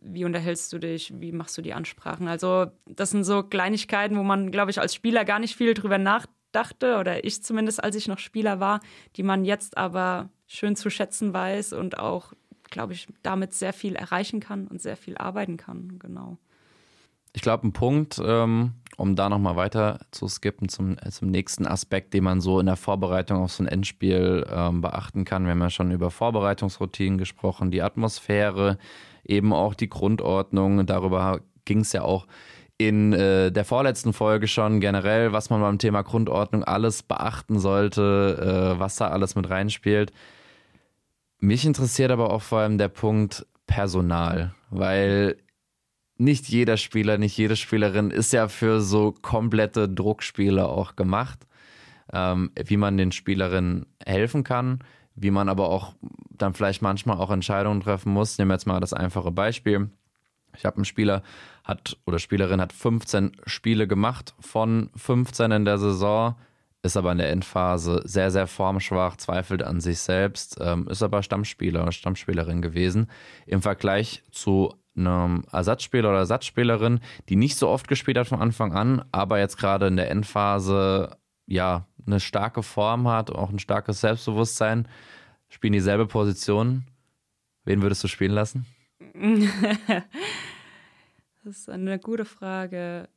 wie 0.00 0.24
unterhältst 0.24 0.72
du 0.72 0.78
dich, 0.78 1.12
wie 1.20 1.32
machst 1.32 1.56
du 1.58 1.62
die 1.62 1.74
Ansprachen? 1.74 2.28
Also, 2.28 2.66
das 2.86 3.10
sind 3.10 3.24
so 3.24 3.42
Kleinigkeiten, 3.42 4.16
wo 4.16 4.22
man, 4.22 4.50
glaube 4.50 4.70
ich, 4.70 4.80
als 4.80 4.94
Spieler 4.94 5.24
gar 5.24 5.38
nicht 5.38 5.54
viel 5.54 5.74
drüber 5.74 5.98
nachdachte, 5.98 6.96
oder 6.98 7.24
ich 7.24 7.42
zumindest, 7.42 7.82
als 7.84 7.94
ich 7.94 8.08
noch 8.08 8.18
Spieler 8.18 8.58
war, 8.58 8.80
die 9.16 9.22
man 9.22 9.44
jetzt 9.44 9.76
aber 9.76 10.28
schön 10.52 10.76
zu 10.76 10.90
schätzen 10.90 11.32
weiß 11.32 11.72
und 11.72 11.98
auch, 11.98 12.32
glaube 12.70 12.92
ich, 12.92 13.08
damit 13.22 13.54
sehr 13.54 13.72
viel 13.72 13.96
erreichen 13.96 14.40
kann 14.40 14.66
und 14.66 14.80
sehr 14.82 14.96
viel 14.96 15.16
arbeiten 15.16 15.56
kann. 15.56 15.98
Genau. 15.98 16.36
Ich 17.32 17.40
glaube, 17.40 17.66
ein 17.66 17.72
Punkt, 17.72 18.20
ähm, 18.22 18.74
um 18.98 19.16
da 19.16 19.30
nochmal 19.30 19.56
weiter 19.56 20.00
zu 20.10 20.28
skippen 20.28 20.68
zum, 20.68 20.96
zum 21.10 21.28
nächsten 21.28 21.66
Aspekt, 21.66 22.12
den 22.12 22.24
man 22.24 22.42
so 22.42 22.60
in 22.60 22.66
der 22.66 22.76
Vorbereitung 22.76 23.38
auf 23.38 23.52
so 23.52 23.62
ein 23.62 23.68
Endspiel 23.68 24.46
ähm, 24.50 24.82
beachten 24.82 25.24
kann. 25.24 25.44
Wir 25.44 25.52
haben 25.52 25.60
ja 25.62 25.70
schon 25.70 25.90
über 25.90 26.10
Vorbereitungsroutinen 26.10 27.16
gesprochen, 27.16 27.70
die 27.70 27.80
Atmosphäre, 27.80 28.76
eben 29.24 29.54
auch 29.54 29.72
die 29.72 29.88
Grundordnung. 29.88 30.84
Darüber 30.84 31.40
ging 31.64 31.80
es 31.80 31.92
ja 31.94 32.02
auch 32.02 32.26
in 32.76 33.14
äh, 33.14 33.50
der 33.50 33.64
vorletzten 33.64 34.12
Folge 34.12 34.46
schon 34.46 34.80
generell, 34.80 35.32
was 35.32 35.48
man 35.48 35.62
beim 35.62 35.78
Thema 35.78 36.02
Grundordnung 36.02 36.64
alles 36.64 37.02
beachten 37.02 37.58
sollte, 37.58 38.74
äh, 38.74 38.78
was 38.78 38.96
da 38.96 39.08
alles 39.08 39.36
mit 39.36 39.48
reinspielt. 39.48 40.12
Mich 41.44 41.66
interessiert 41.66 42.12
aber 42.12 42.30
auch 42.30 42.40
vor 42.40 42.60
allem 42.60 42.78
der 42.78 42.86
Punkt 42.86 43.44
Personal, 43.66 44.54
weil 44.70 45.38
nicht 46.16 46.48
jeder 46.48 46.76
Spieler, 46.76 47.18
nicht 47.18 47.36
jede 47.36 47.56
Spielerin 47.56 48.12
ist 48.12 48.32
ja 48.32 48.46
für 48.46 48.80
so 48.80 49.10
komplette 49.10 49.88
Druckspiele 49.88 50.68
auch 50.68 50.94
gemacht. 50.94 51.44
Ähm, 52.12 52.52
wie 52.64 52.76
man 52.76 52.96
den 52.96 53.10
Spielerinnen 53.10 53.86
helfen 54.06 54.44
kann, 54.44 54.84
wie 55.16 55.32
man 55.32 55.48
aber 55.48 55.68
auch 55.68 55.94
dann 56.30 56.54
vielleicht 56.54 56.80
manchmal 56.80 57.16
auch 57.16 57.30
Entscheidungen 57.30 57.80
treffen 57.80 58.12
muss. 58.12 58.38
Nehmen 58.38 58.50
wir 58.50 58.54
jetzt 58.54 58.68
mal 58.68 58.78
das 58.78 58.92
einfache 58.92 59.32
Beispiel. 59.32 59.90
Ich 60.56 60.64
habe 60.64 60.76
einen 60.76 60.84
Spieler 60.84 61.24
hat 61.64 61.96
oder 62.06 62.20
Spielerin 62.20 62.60
hat 62.60 62.72
15 62.72 63.32
Spiele 63.46 63.88
gemacht 63.88 64.36
von 64.38 64.90
15 64.94 65.50
in 65.50 65.64
der 65.64 65.78
Saison 65.78 66.36
ist 66.82 66.96
aber 66.96 67.12
in 67.12 67.18
der 67.18 67.30
Endphase 67.30 68.02
sehr, 68.04 68.30
sehr 68.30 68.46
formschwach, 68.46 69.16
zweifelt 69.16 69.62
an 69.62 69.80
sich 69.80 70.00
selbst, 70.00 70.58
ähm, 70.60 70.88
ist 70.88 71.02
aber 71.02 71.22
Stammspieler 71.22 71.82
oder 71.82 71.92
Stammspielerin 71.92 72.60
gewesen. 72.60 73.08
Im 73.46 73.62
Vergleich 73.62 74.22
zu 74.32 74.74
einem 74.96 75.44
Ersatzspieler 75.50 76.10
oder 76.10 76.18
Ersatzspielerin, 76.18 77.00
die 77.28 77.36
nicht 77.36 77.56
so 77.56 77.68
oft 77.68 77.88
gespielt 77.88 78.18
hat 78.18 78.26
von 78.26 78.40
Anfang 78.40 78.72
an, 78.72 79.04
aber 79.12 79.38
jetzt 79.38 79.56
gerade 79.56 79.86
in 79.86 79.96
der 79.96 80.10
Endphase 80.10 81.16
ja 81.46 81.86
eine 82.04 82.20
starke 82.20 82.62
Form 82.62 83.08
hat, 83.08 83.30
auch 83.30 83.50
ein 83.50 83.60
starkes 83.60 84.00
Selbstbewusstsein, 84.00 84.88
spielen 85.48 85.72
dieselbe 85.72 86.06
Position. 86.06 86.84
Wen 87.64 87.80
würdest 87.80 88.02
du 88.02 88.08
spielen 88.08 88.32
lassen? 88.32 88.66
das 91.44 91.56
ist 91.56 91.70
eine 91.70 92.00
gute 92.00 92.24
Frage. 92.24 93.08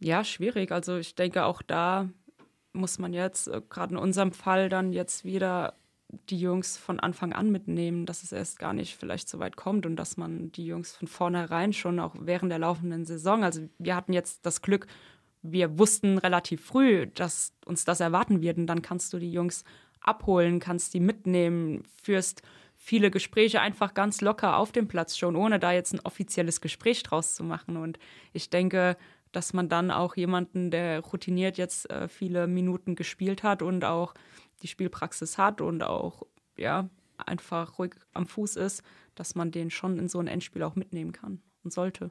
Ja, 0.00 0.24
schwierig. 0.24 0.72
Also 0.72 0.96
ich 0.96 1.14
denke, 1.14 1.44
auch 1.44 1.62
da 1.62 2.08
muss 2.72 2.98
man 2.98 3.12
jetzt, 3.12 3.48
äh, 3.48 3.62
gerade 3.68 3.94
in 3.94 3.98
unserem 3.98 4.32
Fall, 4.32 4.68
dann 4.68 4.92
jetzt 4.92 5.24
wieder 5.24 5.74
die 6.28 6.38
Jungs 6.38 6.76
von 6.76 7.00
Anfang 7.00 7.32
an 7.32 7.50
mitnehmen, 7.50 8.06
dass 8.06 8.22
es 8.22 8.32
erst 8.32 8.58
gar 8.58 8.72
nicht 8.72 8.96
vielleicht 8.96 9.28
so 9.28 9.38
weit 9.38 9.56
kommt 9.56 9.86
und 9.86 9.96
dass 9.96 10.16
man 10.16 10.52
die 10.52 10.66
Jungs 10.66 10.94
von 10.94 11.08
vornherein 11.08 11.72
schon 11.72 11.98
auch 11.98 12.14
während 12.18 12.52
der 12.52 12.58
laufenden 12.58 13.04
Saison, 13.04 13.42
also 13.42 13.62
wir 13.78 13.96
hatten 13.96 14.12
jetzt 14.12 14.46
das 14.46 14.62
Glück, 14.62 14.86
wir 15.42 15.78
wussten 15.78 16.18
relativ 16.18 16.64
früh, 16.64 17.06
dass 17.06 17.52
uns 17.66 17.84
das 17.84 18.00
erwarten 18.00 18.42
wird 18.42 18.58
und 18.58 18.66
dann 18.66 18.82
kannst 18.82 19.12
du 19.12 19.18
die 19.18 19.32
Jungs 19.32 19.64
abholen, 20.00 20.60
kannst 20.60 20.94
die 20.94 21.00
mitnehmen, 21.00 21.82
führst 22.02 22.42
viele 22.76 23.10
Gespräche 23.10 23.60
einfach 23.60 23.94
ganz 23.94 24.20
locker 24.20 24.58
auf 24.58 24.72
dem 24.72 24.88
Platz 24.88 25.16
schon, 25.16 25.36
ohne 25.36 25.58
da 25.58 25.72
jetzt 25.72 25.94
ein 25.94 26.00
offizielles 26.00 26.60
Gespräch 26.60 27.02
draus 27.02 27.34
zu 27.34 27.44
machen 27.44 27.76
und 27.76 27.98
ich 28.32 28.50
denke, 28.50 28.96
dass 29.36 29.52
man 29.52 29.68
dann 29.68 29.90
auch 29.90 30.16
jemanden, 30.16 30.70
der 30.70 31.00
routiniert 31.00 31.58
jetzt 31.58 31.90
äh, 31.90 32.08
viele 32.08 32.46
Minuten 32.46 32.94
gespielt 32.94 33.42
hat 33.42 33.62
und 33.62 33.84
auch 33.84 34.14
die 34.62 34.68
Spielpraxis 34.68 35.38
hat 35.38 35.60
und 35.60 35.82
auch 35.82 36.22
ja 36.56 36.88
einfach 37.16 37.78
ruhig 37.78 37.94
am 38.12 38.26
Fuß 38.26 38.56
ist, 38.56 38.82
dass 39.14 39.34
man 39.34 39.50
den 39.50 39.70
schon 39.70 39.98
in 39.98 40.08
so 40.08 40.18
ein 40.18 40.26
Endspiel 40.26 40.62
auch 40.62 40.76
mitnehmen 40.76 41.12
kann 41.12 41.40
und 41.62 41.72
sollte. 41.72 42.10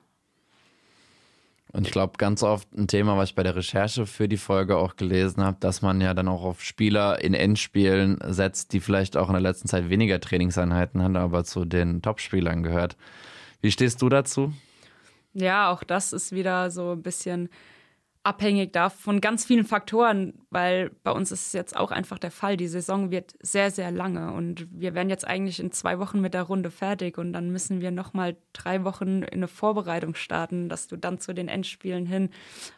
Und 1.71 1.87
ich 1.87 1.91
glaube, 1.91 2.17
ganz 2.17 2.43
oft 2.43 2.71
ein 2.73 2.87
Thema, 2.87 3.17
was 3.17 3.29
ich 3.29 3.35
bei 3.35 3.41
der 3.41 3.55
Recherche 3.55 4.05
für 4.05 4.27
die 4.27 4.37
Folge 4.37 4.77
auch 4.77 4.95
gelesen 4.95 5.43
habe, 5.43 5.57
dass 5.59 5.81
man 5.81 6.01
ja 6.01 6.13
dann 6.13 6.27
auch 6.27 6.43
auf 6.43 6.63
Spieler 6.63 7.23
in 7.23 7.33
Endspielen 7.33 8.19
setzt, 8.27 8.73
die 8.73 8.79
vielleicht 8.79 9.17
auch 9.17 9.27
in 9.27 9.33
der 9.33 9.41
letzten 9.41 9.67
Zeit 9.67 9.89
weniger 9.89 10.19
Trainingseinheiten 10.19 11.01
haben, 11.01 11.15
aber 11.15 11.43
zu 11.43 11.65
den 11.65 12.03
Topspielern 12.03 12.61
gehört. 12.61 12.95
Wie 13.61 13.71
stehst 13.71 14.03
du 14.03 14.09
dazu? 14.09 14.53
Ja, 15.33 15.71
auch 15.71 15.83
das 15.83 16.13
ist 16.13 16.31
wieder 16.31 16.69
so 16.71 16.91
ein 16.91 17.01
bisschen 17.01 17.49
abhängig 18.23 18.71
davon 18.71 19.19
ganz 19.19 19.43
vielen 19.43 19.65
Faktoren, 19.65 20.33
weil 20.49 20.91
bei 21.03 21.11
uns 21.11 21.31
ist 21.31 21.47
es 21.47 21.53
jetzt 21.53 21.75
auch 21.75 21.91
einfach 21.91 22.17
der 22.17 22.31
Fall. 22.31 22.55
Die 22.55 22.69
Saison 22.69 23.11
wird 23.11 23.33
sehr, 23.41 23.69
sehr 23.69 23.91
lange 23.91 24.31
und 24.31 24.67
wir 24.71 24.93
werden 24.93 25.09
jetzt 25.09 25.27
eigentlich 25.27 25.59
in 25.59 25.71
zwei 25.73 25.99
Wochen 25.99 26.21
mit 26.21 26.33
der 26.33 26.43
Runde 26.43 26.71
fertig 26.71 27.17
und 27.17 27.33
dann 27.33 27.51
müssen 27.51 27.81
wir 27.81 27.91
nochmal 27.91 28.37
drei 28.53 28.85
Wochen 28.85 29.23
in 29.23 29.33
eine 29.33 29.49
Vorbereitung 29.49 30.15
starten, 30.15 30.69
dass 30.69 30.87
du 30.87 30.95
dann 30.95 31.19
zu 31.19 31.33
den 31.33 31.49
Endspielen 31.49 32.05
hin 32.05 32.29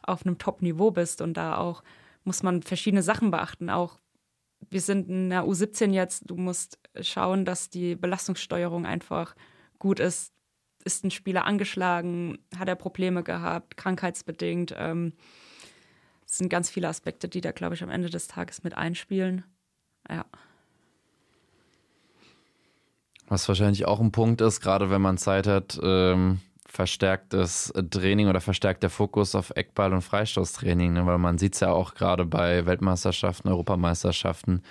auf 0.02 0.26
einem 0.26 0.40
Top-Niveau 0.40 0.90
bist 0.90 1.22
und 1.22 1.36
da 1.38 1.58
auch 1.58 1.84
muss 2.24 2.42
man 2.42 2.64
verschiedene 2.64 3.04
Sachen 3.04 3.30
beachten. 3.30 3.70
Auch 3.70 4.00
wir 4.72 4.82
sind 4.82 5.10
in 5.10 5.30
der 5.30 5.44
U17 5.44 5.92
jetzt, 5.92 6.24
du 6.26 6.38
musst 6.38 6.80
schauen, 7.02 7.46
dass 7.46 7.70
die 7.70 7.96
Belastungssteuerung 7.96 8.88
einfach 8.88 9.36
gut 9.78 10.00
ist, 10.00 10.34
ist 10.86 11.04
ein 11.04 11.12
Spieler 11.12 11.46
angeschlagen, 11.46 12.38
hat 12.58 12.70
er 12.70 12.76
Probleme 12.76 13.24
gehabt, 13.24 13.76
krankheitsbedingt. 13.76 14.74
Ähm, 14.78 15.14
es 16.26 16.38
sind 16.38 16.50
ganz 16.50 16.70
viele 16.70 16.88
Aspekte, 16.88 17.28
die 17.28 17.42
da, 17.42 17.52
glaube 17.52 17.76
ich, 17.76 17.84
am 17.84 17.90
Ende 17.90 18.10
des 18.10 18.28
Tages 18.28 18.64
mit 18.64 18.78
einspielen. 18.78 19.44
Ja. 20.10 20.26
Was 23.28 23.48
wahrscheinlich 23.48 23.86
auch 23.86 24.00
ein 24.00 24.12
Punkt 24.12 24.42
ist, 24.42 24.62
gerade 24.62 24.92
wenn 24.92 25.02
man 25.02 25.18
Zeit 25.18 25.48
hat, 25.48 25.80
ähm, 25.82 26.40
verstärktes 26.68 27.74
Training 27.90 28.28
oder 28.28 28.42
verstärkter 28.42 28.90
Fokus 28.90 29.34
auf 29.34 29.52
Eckball- 29.56 29.94
und 29.94 30.02
Freistoßtraining, 30.02 30.94
ne? 30.94 31.06
weil 31.08 31.18
man 31.18 31.38
sieht 31.38 31.56
es 31.56 31.62
ja 31.62 31.72
auch 31.72 31.96
gerade 31.96 32.26
bei 32.26 32.66
Weltmeisterschaften, 32.66 33.48
Europameisterschaften, 33.48 34.62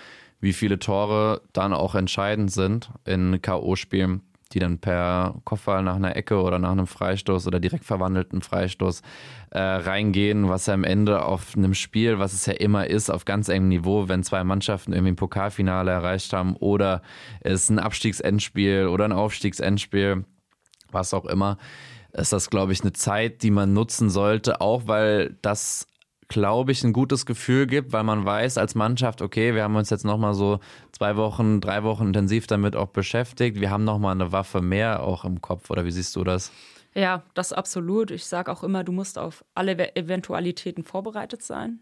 wie 0.40 0.52
viele 0.52 0.78
Tore 0.78 1.42
dann 1.52 1.72
auch 1.72 1.94
entscheidend 1.94 2.52
sind 2.52 2.90
in 3.04 3.40
K.O.-Spielen 3.40 4.20
die 4.54 4.60
dann 4.60 4.78
per 4.78 5.34
Kopfball 5.44 5.82
nach 5.82 5.96
einer 5.96 6.16
Ecke 6.16 6.40
oder 6.40 6.58
nach 6.58 6.70
einem 6.70 6.86
Freistoß 6.86 7.46
oder 7.46 7.60
direkt 7.60 7.84
verwandelten 7.84 8.40
Freistoß 8.40 9.02
äh, 9.50 9.58
reingehen, 9.58 10.48
was 10.48 10.66
ja 10.66 10.74
am 10.74 10.84
Ende 10.84 11.24
auf 11.24 11.56
einem 11.56 11.74
Spiel, 11.74 12.18
was 12.18 12.32
es 12.32 12.46
ja 12.46 12.54
immer 12.54 12.86
ist, 12.86 13.10
auf 13.10 13.24
ganz 13.24 13.48
engem 13.48 13.68
Niveau, 13.68 14.08
wenn 14.08 14.22
zwei 14.22 14.44
Mannschaften 14.44 14.92
irgendwie 14.92 15.12
ein 15.12 15.16
Pokalfinale 15.16 15.90
erreicht 15.90 16.32
haben 16.32 16.56
oder 16.56 17.02
es 17.40 17.68
ein 17.68 17.78
Abstiegsendspiel 17.78 18.86
oder 18.86 19.04
ein 19.04 19.12
Aufstiegsendspiel, 19.12 20.24
was 20.90 21.12
auch 21.12 21.24
immer, 21.24 21.58
ist 22.12 22.32
das, 22.32 22.48
glaube 22.48 22.72
ich, 22.72 22.82
eine 22.82 22.92
Zeit, 22.92 23.42
die 23.42 23.50
man 23.50 23.72
nutzen 23.72 24.08
sollte, 24.08 24.60
auch 24.60 24.82
weil 24.86 25.36
das 25.42 25.88
glaube 26.34 26.72
ich, 26.72 26.82
ein 26.82 26.92
gutes 26.92 27.26
Gefühl 27.26 27.68
gibt, 27.68 27.92
weil 27.92 28.02
man 28.02 28.24
weiß 28.24 28.58
als 28.58 28.74
Mannschaft, 28.74 29.22
okay, 29.22 29.54
wir 29.54 29.62
haben 29.62 29.76
uns 29.76 29.88
jetzt 29.88 30.04
nochmal 30.04 30.34
so 30.34 30.58
zwei 30.90 31.16
Wochen, 31.16 31.60
drei 31.60 31.84
Wochen 31.84 32.08
intensiv 32.08 32.48
damit 32.48 32.74
auch 32.74 32.88
beschäftigt. 32.88 33.60
Wir 33.60 33.70
haben 33.70 33.84
nochmal 33.84 34.10
eine 34.10 34.32
Waffe 34.32 34.60
mehr 34.60 35.04
auch 35.04 35.24
im 35.24 35.40
Kopf, 35.40 35.70
oder 35.70 35.84
wie 35.84 35.92
siehst 35.92 36.16
du 36.16 36.24
das? 36.24 36.50
Ja, 36.92 37.22
das 37.34 37.52
absolut. 37.52 38.10
Ich 38.10 38.26
sage 38.26 38.50
auch 38.50 38.64
immer, 38.64 38.82
du 38.82 38.90
musst 38.90 39.16
auf 39.16 39.44
alle 39.54 39.94
Eventualitäten 39.94 40.82
vorbereitet 40.82 41.40
sein. 41.44 41.78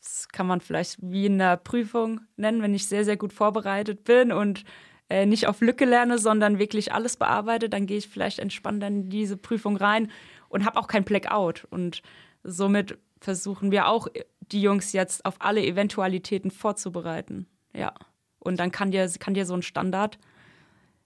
Das 0.00 0.28
kann 0.28 0.46
man 0.46 0.60
vielleicht 0.60 0.98
wie 1.02 1.26
in 1.26 1.40
einer 1.40 1.56
Prüfung 1.56 2.20
nennen, 2.36 2.62
wenn 2.62 2.74
ich 2.74 2.86
sehr, 2.86 3.04
sehr 3.04 3.16
gut 3.16 3.32
vorbereitet 3.32 4.04
bin 4.04 4.30
und 4.30 4.62
äh, 5.10 5.26
nicht 5.26 5.48
auf 5.48 5.60
Lücke 5.62 5.84
lerne, 5.84 6.18
sondern 6.18 6.60
wirklich 6.60 6.92
alles 6.92 7.16
bearbeite, 7.16 7.68
dann 7.68 7.86
gehe 7.86 7.98
ich 7.98 8.08
vielleicht 8.08 8.38
entspannt 8.38 8.84
in 8.84 9.10
diese 9.10 9.36
Prüfung 9.36 9.76
rein 9.76 10.12
und 10.48 10.64
habe 10.64 10.78
auch 10.78 10.86
kein 10.86 11.02
Blackout. 11.02 11.66
Und 11.70 12.02
somit 12.44 12.98
versuchen 13.20 13.70
wir 13.70 13.88
auch, 13.88 14.08
die 14.40 14.62
Jungs 14.62 14.92
jetzt 14.92 15.24
auf 15.24 15.36
alle 15.40 15.64
Eventualitäten 15.64 16.50
vorzubereiten. 16.50 17.46
Ja. 17.74 17.92
Und 18.38 18.60
dann 18.60 18.70
kann 18.70 18.90
dir, 18.90 19.10
kann 19.18 19.34
dir 19.34 19.44
so 19.44 19.54
ein 19.54 19.62
Standard 19.62 20.18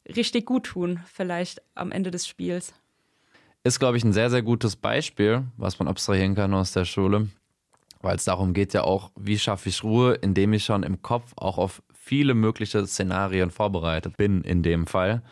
richtig 0.06 0.46
gut 0.46 0.64
tun, 0.66 1.00
vielleicht 1.06 1.62
am 1.74 1.92
Ende 1.92 2.10
des 2.10 2.26
Spiels. 2.26 2.74
Ist, 3.62 3.78
glaube 3.78 3.96
ich, 3.96 4.04
ein 4.04 4.12
sehr, 4.12 4.30
sehr 4.30 4.42
gutes 4.42 4.76
Beispiel, 4.76 5.44
was 5.56 5.78
man 5.78 5.88
abstrahieren 5.88 6.34
kann 6.34 6.54
aus 6.54 6.72
der 6.72 6.84
Schule, 6.84 7.28
weil 8.00 8.16
es 8.16 8.24
darum 8.24 8.54
geht 8.54 8.72
ja 8.72 8.84
auch, 8.84 9.10
wie 9.16 9.38
schaffe 9.38 9.68
ich 9.68 9.84
Ruhe, 9.84 10.14
indem 10.14 10.52
ich 10.52 10.64
schon 10.64 10.82
im 10.82 11.02
Kopf 11.02 11.32
auch 11.36 11.58
auf 11.58 11.82
viele 11.92 12.34
mögliche 12.34 12.86
Szenarien 12.86 13.50
vorbereitet 13.50 14.16
bin 14.16 14.42
in 14.42 14.62
dem 14.62 14.86
Fall. 14.86 15.22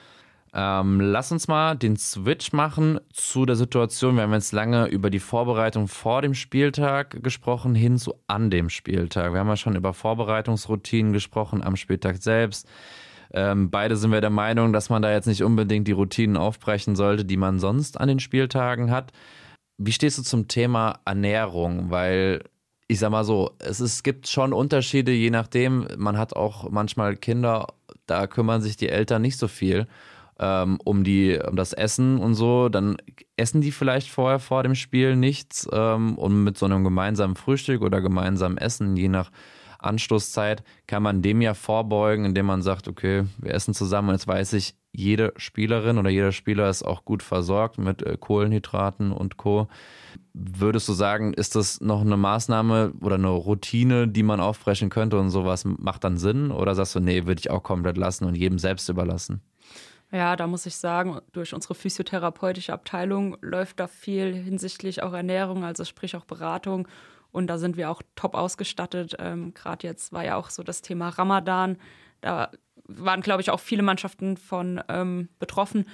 Ähm, 0.55 1.01
lass 1.01 1.31
uns 1.31 1.47
mal 1.47 1.77
den 1.77 1.97
Switch 1.97 2.53
machen 2.53 3.01
zu 3.13 3.45
der 3.45 3.57
Situation. 3.57 4.17
Wir 4.17 4.23
haben 4.23 4.33
jetzt 4.33 4.53
lange 4.53 4.87
über 4.87 5.11
die 5.11 5.19
Vorbereitung 5.19 5.89
vor 5.89 6.23
dem 6.23 6.35
Spieltag 6.35 7.23
gesprochen, 7.23 7.75
hin 7.75 7.99
zu 7.99 8.15
an 8.27 8.51
dem 8.51 8.71
Spieltag. 8.71 9.33
Wir 9.33 9.41
haben 9.41 9.49
ja 9.49 9.57
schon 9.57 9.77
über 9.77 9.93
Vorbereitungsroutinen 9.93 11.13
gesprochen 11.13 11.63
am 11.63 11.77
Spieltag 11.77 12.23
selbst. 12.23 12.67
Ähm, 13.33 13.71
beide 13.71 13.97
sind 13.97 14.11
wir 14.11 14.23
der 14.23 14.31
Meinung, 14.31 14.73
dass 14.73 14.89
man 14.89 15.03
da 15.03 15.13
jetzt 15.13 15.27
nicht 15.27 15.43
unbedingt 15.43 15.87
die 15.87 15.93
Routinen 15.93 16.39
aufbrechen 16.39 16.97
sollte, 16.97 17.27
die 17.27 17.37
man 17.37 17.59
sonst 17.59 18.01
an 18.01 18.09
den 18.09 18.21
Spieltagen 18.21 18.91
hat. 18.91 19.13
Wie 19.77 19.93
stehst 19.93 20.17
du 20.19 20.23
zum 20.23 20.49
Thema 20.49 21.01
Ernährung? 21.05 21.91
Weil 21.91 22.43
ich 22.89 23.01
sag 23.01 23.11
mal 23.11 23.25
so, 23.25 23.51
es, 23.59 23.81
ist, 23.81 23.93
es 23.93 24.03
gibt 24.03 24.29
schon 24.29 24.55
Unterschiede, 24.55 25.13
je 25.13 25.29
nachdem. 25.29 25.87
Man 25.99 26.17
hat 26.17 26.35
auch 26.35 26.71
manchmal 26.71 27.17
Kinder, 27.17 27.67
da 28.07 28.27
kümmern 28.27 28.63
sich 28.63 28.79
die 28.79 28.89
Eltern 28.89 29.21
nicht 29.21 29.37
so 29.37 29.47
viel 29.47 29.87
ähm, 30.39 30.79
um, 30.85 31.05
die, 31.05 31.39
um 31.39 31.57
das 31.57 31.73
Essen 31.73 32.19
und 32.19 32.35
so, 32.35 32.69
dann 32.69 32.97
essen 33.37 33.61
die 33.61 33.73
vielleicht 33.73 34.11
vorher 34.11 34.39
vor 34.39 34.63
dem 34.63 34.75
Spiel 34.75 35.17
nichts 35.17 35.69
ähm, 35.73 36.17
und 36.17 36.45
mit 36.45 36.59
so 36.59 36.67
einem 36.67 36.85
gemeinsamen 36.85 37.37
Frühstück 37.37 37.83
oder 37.83 38.01
gemeinsamen 38.01 38.59
Essen, 38.59 38.97
je 38.97 39.09
nach 39.09 39.31
Anstoßzeit, 39.79 40.65
kann 40.87 41.03
man 41.03 41.23
dem 41.23 41.41
ja 41.41 41.55
vorbeugen, 41.55 42.25
indem 42.25 42.47
man 42.47 42.63
sagt, 42.63 42.89
okay, 42.89 43.25
wir 43.39 43.55
essen 43.55 43.75
zusammen 43.75 44.09
und 44.09 44.15
jetzt 44.17 44.27
weiß 44.27 44.55
ich, 44.55 44.75
jede 44.93 45.33
Spielerin 45.37 45.99
oder 45.99 46.11
jeder 46.11 46.33
Spieler 46.33 46.69
ist 46.69 46.83
auch 46.83 47.05
gut 47.05 47.23
versorgt 47.23 47.79
mit 47.79 48.03
äh, 48.03 48.17
Kohlenhydraten 48.19 49.13
und 49.13 49.37
Co. 49.37 49.69
Würdest 50.33 50.89
du 50.89 50.93
sagen, 50.93 51.33
ist 51.35 51.55
das 51.57 51.81
noch 51.81 52.01
eine 52.01 52.17
Maßnahme 52.17 52.95
oder 53.01 53.17
eine 53.17 53.29
Routine, 53.29 54.09
die 54.09 54.23
man 54.23 54.41
aufbrechen 54.41 54.89
könnte 54.89 55.19
und 55.19 55.31
sowas 55.31 55.65
macht 55.65 56.05
dann 56.05 56.17
Sinn? 56.17 56.51
Oder 56.51 56.75
sagst 56.75 56.95
du, 56.95 57.01
nee, 57.01 57.27
würde 57.27 57.41
ich 57.41 57.51
auch 57.51 57.63
komplett 57.63 57.97
lassen 57.97 58.25
und 58.25 58.37
jedem 58.37 58.59
selbst 58.59 58.89
überlassen? 58.89 59.43
Ja, 60.11 60.37
da 60.37 60.47
muss 60.47 60.65
ich 60.65 60.77
sagen, 60.77 61.21
durch 61.33 61.53
unsere 61.53 61.75
physiotherapeutische 61.75 62.73
Abteilung 62.73 63.37
läuft 63.43 63.79
da 63.79 63.87
viel 63.87 64.35
hinsichtlich 64.35 65.03
auch 65.03 65.13
Ernährung, 65.13 65.65
also 65.65 65.85
sprich 65.85 66.17
auch 66.17 66.25
Beratung. 66.25 66.89
Und 67.31 67.47
da 67.49 67.59
sind 67.59 67.77
wir 67.77 67.91
auch 67.91 68.03
top 68.15 68.35
ausgestattet. 68.35 69.17
Ähm, 69.19 69.53
Gerade 69.53 69.87
jetzt 69.87 70.13
war 70.13 70.25
ja 70.25 70.37
auch 70.37 70.49
so 70.49 70.63
das 70.63 70.81
Thema 70.81 71.11
Ramadan. 71.11 71.77
Da 72.23 72.51
waren, 72.85 73.21
glaube 73.21 73.43
ich, 73.43 73.51
auch 73.51 73.61
viele 73.61 73.83
Mannschaften 73.83 74.39
von 74.39 74.83
ähm, 74.89 75.29
betroffen. 75.39 75.85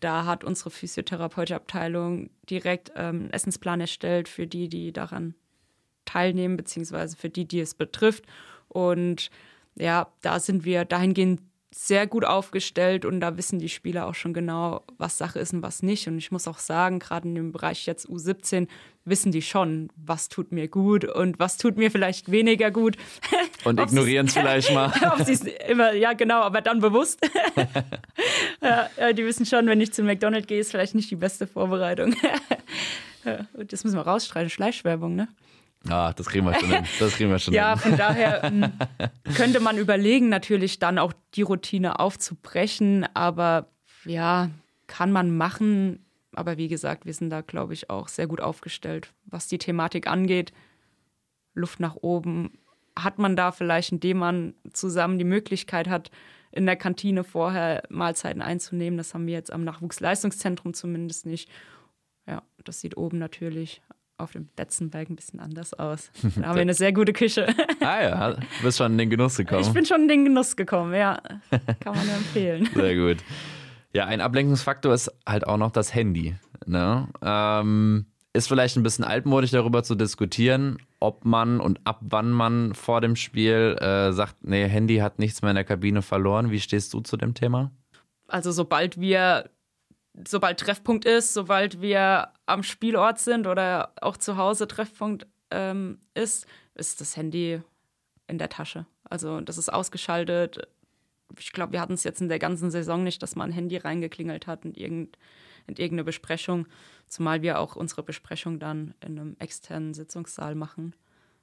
Da 0.00 0.26
hat 0.26 0.44
unsere 0.44 0.68
physiotherapeutische 0.68 1.56
Abteilung 1.56 2.28
direkt 2.50 2.90
ähm, 2.96 3.20
einen 3.22 3.30
Essensplan 3.30 3.80
erstellt 3.80 4.28
für 4.28 4.46
die, 4.46 4.68
die 4.68 4.92
daran 4.92 5.34
teilnehmen, 6.04 6.58
beziehungsweise 6.58 7.16
für 7.16 7.30
die, 7.30 7.48
die 7.48 7.60
es 7.60 7.74
betrifft. 7.74 8.26
Und 8.68 9.30
ja, 9.76 10.08
da 10.20 10.38
sind 10.38 10.66
wir 10.66 10.84
dahingehend 10.84 11.40
sehr 11.76 12.06
gut 12.06 12.24
aufgestellt 12.24 13.04
und 13.04 13.18
da 13.18 13.36
wissen 13.36 13.58
die 13.58 13.68
Spieler 13.68 14.06
auch 14.06 14.14
schon 14.14 14.32
genau, 14.32 14.84
was 14.96 15.18
Sache 15.18 15.40
ist 15.40 15.52
und 15.52 15.62
was 15.62 15.82
nicht. 15.82 16.06
Und 16.06 16.18
ich 16.18 16.30
muss 16.30 16.46
auch 16.46 16.60
sagen, 16.60 17.00
gerade 17.00 17.26
in 17.26 17.34
dem 17.34 17.50
Bereich 17.50 17.84
jetzt 17.86 18.08
U17 18.08 18.68
wissen 19.04 19.32
die 19.32 19.42
schon, 19.42 19.88
was 19.96 20.28
tut 20.28 20.52
mir 20.52 20.68
gut 20.68 21.04
und 21.04 21.40
was 21.40 21.56
tut 21.56 21.76
mir 21.76 21.90
vielleicht 21.90 22.30
weniger 22.30 22.70
gut. 22.70 22.96
Und 23.64 23.80
ignorieren 23.80 24.26
es 24.26 24.34
vielleicht 24.34 24.72
mal. 24.72 24.92
ob 25.18 25.26
immer, 25.68 25.94
ja 25.94 26.12
genau, 26.12 26.42
aber 26.42 26.60
dann 26.60 26.80
bewusst. 26.80 27.18
ja, 28.62 29.12
die 29.12 29.24
wissen 29.24 29.46
schon, 29.46 29.66
wenn 29.66 29.80
ich 29.80 29.92
zu 29.92 30.02
McDonald's 30.02 30.46
gehe, 30.46 30.60
ist 30.60 30.70
vielleicht 30.70 30.94
nicht 30.94 31.10
die 31.10 31.16
beste 31.16 31.46
Vorbereitung. 31.46 32.14
und 33.54 33.72
das 33.72 33.84
müssen 33.84 33.96
wir 33.96 34.02
rausstreiten, 34.02 34.50
Schleichwerbung, 34.50 35.16
ne? 35.16 35.28
Ah, 35.88 36.12
das 36.12 36.26
kriegen 36.26 36.46
wir 36.46 36.54
schon 36.58 36.70
hin. 36.70 36.84
Das 36.98 37.14
kriegen 37.14 37.30
wir 37.30 37.38
schon 37.38 37.54
ja, 37.54 37.72
hin. 37.72 37.90
von 37.90 37.98
daher 37.98 38.44
ähm, 38.44 38.72
könnte 39.36 39.60
man 39.60 39.76
überlegen, 39.76 40.28
natürlich 40.28 40.78
dann 40.78 40.98
auch 40.98 41.12
die 41.34 41.42
Routine 41.42 42.00
aufzubrechen, 42.00 43.06
aber 43.14 43.68
ja, 44.04 44.50
kann 44.86 45.12
man 45.12 45.36
machen. 45.36 46.04
Aber 46.34 46.56
wie 46.56 46.68
gesagt, 46.68 47.06
wir 47.06 47.14
sind 47.14 47.30
da, 47.30 47.42
glaube 47.42 47.74
ich, 47.74 47.90
auch 47.90 48.08
sehr 48.08 48.26
gut 48.26 48.40
aufgestellt, 48.40 49.12
was 49.26 49.46
die 49.46 49.58
Thematik 49.58 50.06
angeht. 50.06 50.52
Luft 51.54 51.80
nach 51.80 51.96
oben. 51.96 52.58
Hat 52.98 53.18
man 53.18 53.36
da 53.36 53.52
vielleicht, 53.52 53.92
indem 53.92 54.18
man 54.18 54.54
zusammen 54.72 55.18
die 55.18 55.24
Möglichkeit 55.24 55.88
hat, 55.88 56.10
in 56.50 56.66
der 56.66 56.76
Kantine 56.76 57.24
vorher 57.24 57.82
Mahlzeiten 57.88 58.42
einzunehmen? 58.42 58.96
Das 58.96 59.14
haben 59.14 59.26
wir 59.26 59.34
jetzt 59.34 59.52
am 59.52 59.64
Nachwuchsleistungszentrum 59.64 60.74
zumindest 60.74 61.26
nicht. 61.26 61.50
Ja, 62.26 62.42
das 62.64 62.80
sieht 62.80 62.96
oben 62.96 63.18
natürlich 63.18 63.82
auf 64.16 64.32
dem 64.32 64.48
Betzenberg 64.56 65.10
ein 65.10 65.16
bisschen 65.16 65.40
anders 65.40 65.74
aus. 65.74 66.10
Da 66.36 66.48
haben 66.48 66.54
wir 66.54 66.62
eine 66.62 66.74
sehr 66.74 66.92
gute 66.92 67.12
Küche. 67.12 67.46
ah 67.80 68.02
ja, 68.02 68.32
du 68.32 68.42
bist 68.62 68.78
schon 68.78 68.92
in 68.92 68.98
den 68.98 69.10
Genuss 69.10 69.36
gekommen. 69.36 69.62
Ich 69.62 69.72
bin 69.72 69.84
schon 69.84 70.02
in 70.02 70.08
den 70.08 70.24
Genuss 70.24 70.56
gekommen, 70.56 70.94
ja. 70.94 71.20
Kann 71.80 71.94
man 71.94 72.06
nur 72.06 72.16
empfehlen. 72.16 72.68
Sehr 72.74 72.96
gut. 72.96 73.24
Ja, 73.92 74.06
ein 74.06 74.20
Ablenkungsfaktor 74.20 74.92
ist 74.92 75.12
halt 75.26 75.46
auch 75.46 75.56
noch 75.56 75.70
das 75.70 75.94
Handy. 75.94 76.34
Ne? 76.66 77.08
Ähm, 77.22 78.06
ist 78.32 78.48
vielleicht 78.48 78.76
ein 78.76 78.82
bisschen 78.82 79.04
altmodisch 79.04 79.52
darüber 79.52 79.84
zu 79.84 79.94
diskutieren, 79.94 80.78
ob 80.98 81.24
man 81.24 81.60
und 81.60 81.80
ab 81.84 82.00
wann 82.02 82.30
man 82.30 82.74
vor 82.74 83.00
dem 83.00 83.14
Spiel 83.14 83.76
äh, 83.80 84.12
sagt, 84.12 84.36
nee, 84.42 84.66
Handy 84.66 84.96
hat 84.96 85.20
nichts 85.20 85.42
mehr 85.42 85.52
in 85.52 85.56
der 85.56 85.64
Kabine 85.64 86.02
verloren. 86.02 86.50
Wie 86.50 86.60
stehst 86.60 86.92
du 86.94 87.00
zu 87.00 87.16
dem 87.16 87.34
Thema? 87.34 87.70
Also 88.26 88.50
sobald 88.50 89.00
wir 89.00 89.50
sobald 90.26 90.60
Treffpunkt 90.60 91.04
ist, 91.04 91.34
sobald 91.34 91.80
wir 91.80 92.28
am 92.46 92.62
Spielort 92.62 93.18
sind 93.18 93.46
oder 93.46 93.92
auch 94.00 94.16
zu 94.16 94.36
Hause 94.36 94.68
Treffpunkt 94.68 95.26
ähm, 95.50 95.98
ist, 96.14 96.46
ist 96.74 97.00
das 97.00 97.16
Handy 97.16 97.60
in 98.26 98.38
der 98.38 98.48
Tasche. 98.48 98.86
Also 99.04 99.40
das 99.40 99.58
ist 99.58 99.72
ausgeschaltet. 99.72 100.68
Ich 101.38 101.52
glaube, 101.52 101.72
wir 101.72 101.80
hatten 101.80 101.94
es 101.94 102.04
jetzt 102.04 102.20
in 102.20 102.28
der 102.28 102.38
ganzen 102.38 102.70
Saison 102.70 103.02
nicht, 103.02 103.22
dass 103.22 103.36
man 103.36 103.50
ein 103.50 103.54
Handy 103.54 103.76
reingeklingelt 103.76 104.46
hat 104.46 104.64
in, 104.64 104.74
irgend, 104.74 105.18
in 105.66 105.76
irgendeine 105.76 106.04
Besprechung, 106.04 106.66
zumal 107.06 107.42
wir 107.42 107.58
auch 107.58 107.76
unsere 107.76 108.02
Besprechung 108.02 108.58
dann 108.58 108.94
in 109.04 109.18
einem 109.18 109.36
externen 109.38 109.94
Sitzungssaal 109.94 110.54
machen 110.54 110.94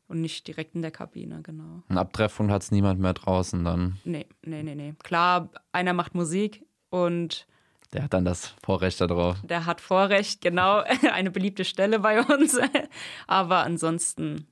und 0.07 0.21
nicht 0.21 0.47
direkt 0.47 0.75
in 0.75 0.81
der 0.81 0.91
Kabine, 0.91 1.41
genau. 1.41 1.83
Ein 1.87 1.97
Abtreffpunkt 1.97 2.51
hat 2.51 2.61
es 2.63 2.71
niemand 2.71 2.99
mehr 2.99 3.13
draußen 3.13 3.63
dann? 3.63 3.97
Nee, 4.03 4.27
nee, 4.43 4.63
nee, 4.63 4.75
nee. 4.75 4.93
Klar, 5.03 5.49
einer 5.71 5.93
macht 5.93 6.15
Musik 6.15 6.65
und 6.89 7.47
der 7.93 8.03
hat 8.03 8.13
dann 8.13 8.25
das 8.25 8.53
Vorrecht 8.63 9.01
darauf. 9.01 9.37
Der 9.43 9.65
hat 9.65 9.81
Vorrecht, 9.81 10.41
genau. 10.41 10.83
Eine 11.11 11.31
beliebte 11.31 11.65
Stelle 11.65 11.99
bei 11.99 12.21
uns. 12.21 12.57
Aber 13.27 13.63
ansonsten 13.63 14.47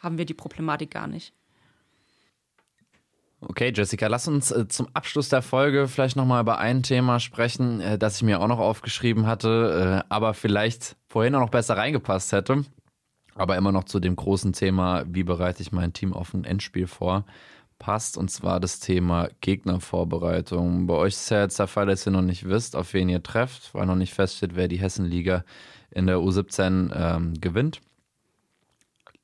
haben 0.00 0.18
wir 0.18 0.24
die 0.24 0.34
Problematik 0.34 0.92
gar 0.92 1.08
nicht. 1.08 1.32
Okay, 3.40 3.72
Jessica, 3.74 4.08
lass 4.08 4.26
uns 4.26 4.50
äh, 4.50 4.66
zum 4.66 4.88
Abschluss 4.94 5.28
der 5.28 5.42
Folge 5.42 5.86
vielleicht 5.86 6.16
nochmal 6.16 6.42
über 6.42 6.58
ein 6.58 6.82
Thema 6.82 7.20
sprechen, 7.20 7.80
äh, 7.80 7.96
das 7.96 8.16
ich 8.16 8.22
mir 8.22 8.40
auch 8.40 8.48
noch 8.48 8.58
aufgeschrieben 8.58 9.26
hatte, 9.26 10.02
äh, 10.08 10.12
aber 10.12 10.34
vielleicht 10.34 10.96
vorhin 11.08 11.36
auch 11.36 11.40
noch 11.40 11.50
besser 11.50 11.76
reingepasst 11.76 12.32
hätte. 12.32 12.64
Aber 13.36 13.56
immer 13.56 13.70
noch 13.70 13.84
zu 13.84 14.00
dem 14.00 14.16
großen 14.16 14.52
Thema, 14.52 15.04
wie 15.06 15.22
bereite 15.22 15.62
ich 15.62 15.70
mein 15.70 15.92
Team 15.92 16.12
auf 16.12 16.34
ein 16.34 16.42
Endspiel 16.42 16.88
vor 16.88 17.24
passt, 17.78 18.16
und 18.16 18.30
zwar 18.30 18.60
das 18.60 18.80
Thema 18.80 19.28
Gegnervorbereitung. 19.40 20.86
Bei 20.86 20.94
euch 20.94 21.14
ist 21.14 21.30
ja 21.30 21.42
jetzt 21.42 21.58
der 21.58 21.66
Fall, 21.66 21.86
dass 21.86 22.06
ihr 22.06 22.12
noch 22.12 22.22
nicht 22.22 22.48
wisst, 22.48 22.76
auf 22.76 22.92
wen 22.94 23.08
ihr 23.08 23.22
trefft, 23.22 23.74
weil 23.74 23.86
noch 23.86 23.94
nicht 23.94 24.14
feststeht, 24.14 24.56
wer 24.56 24.68
die 24.68 24.80
Hessenliga 24.80 25.44
in 25.90 26.06
der 26.06 26.18
U17 26.18 26.90
ähm, 26.94 27.40
gewinnt. 27.40 27.80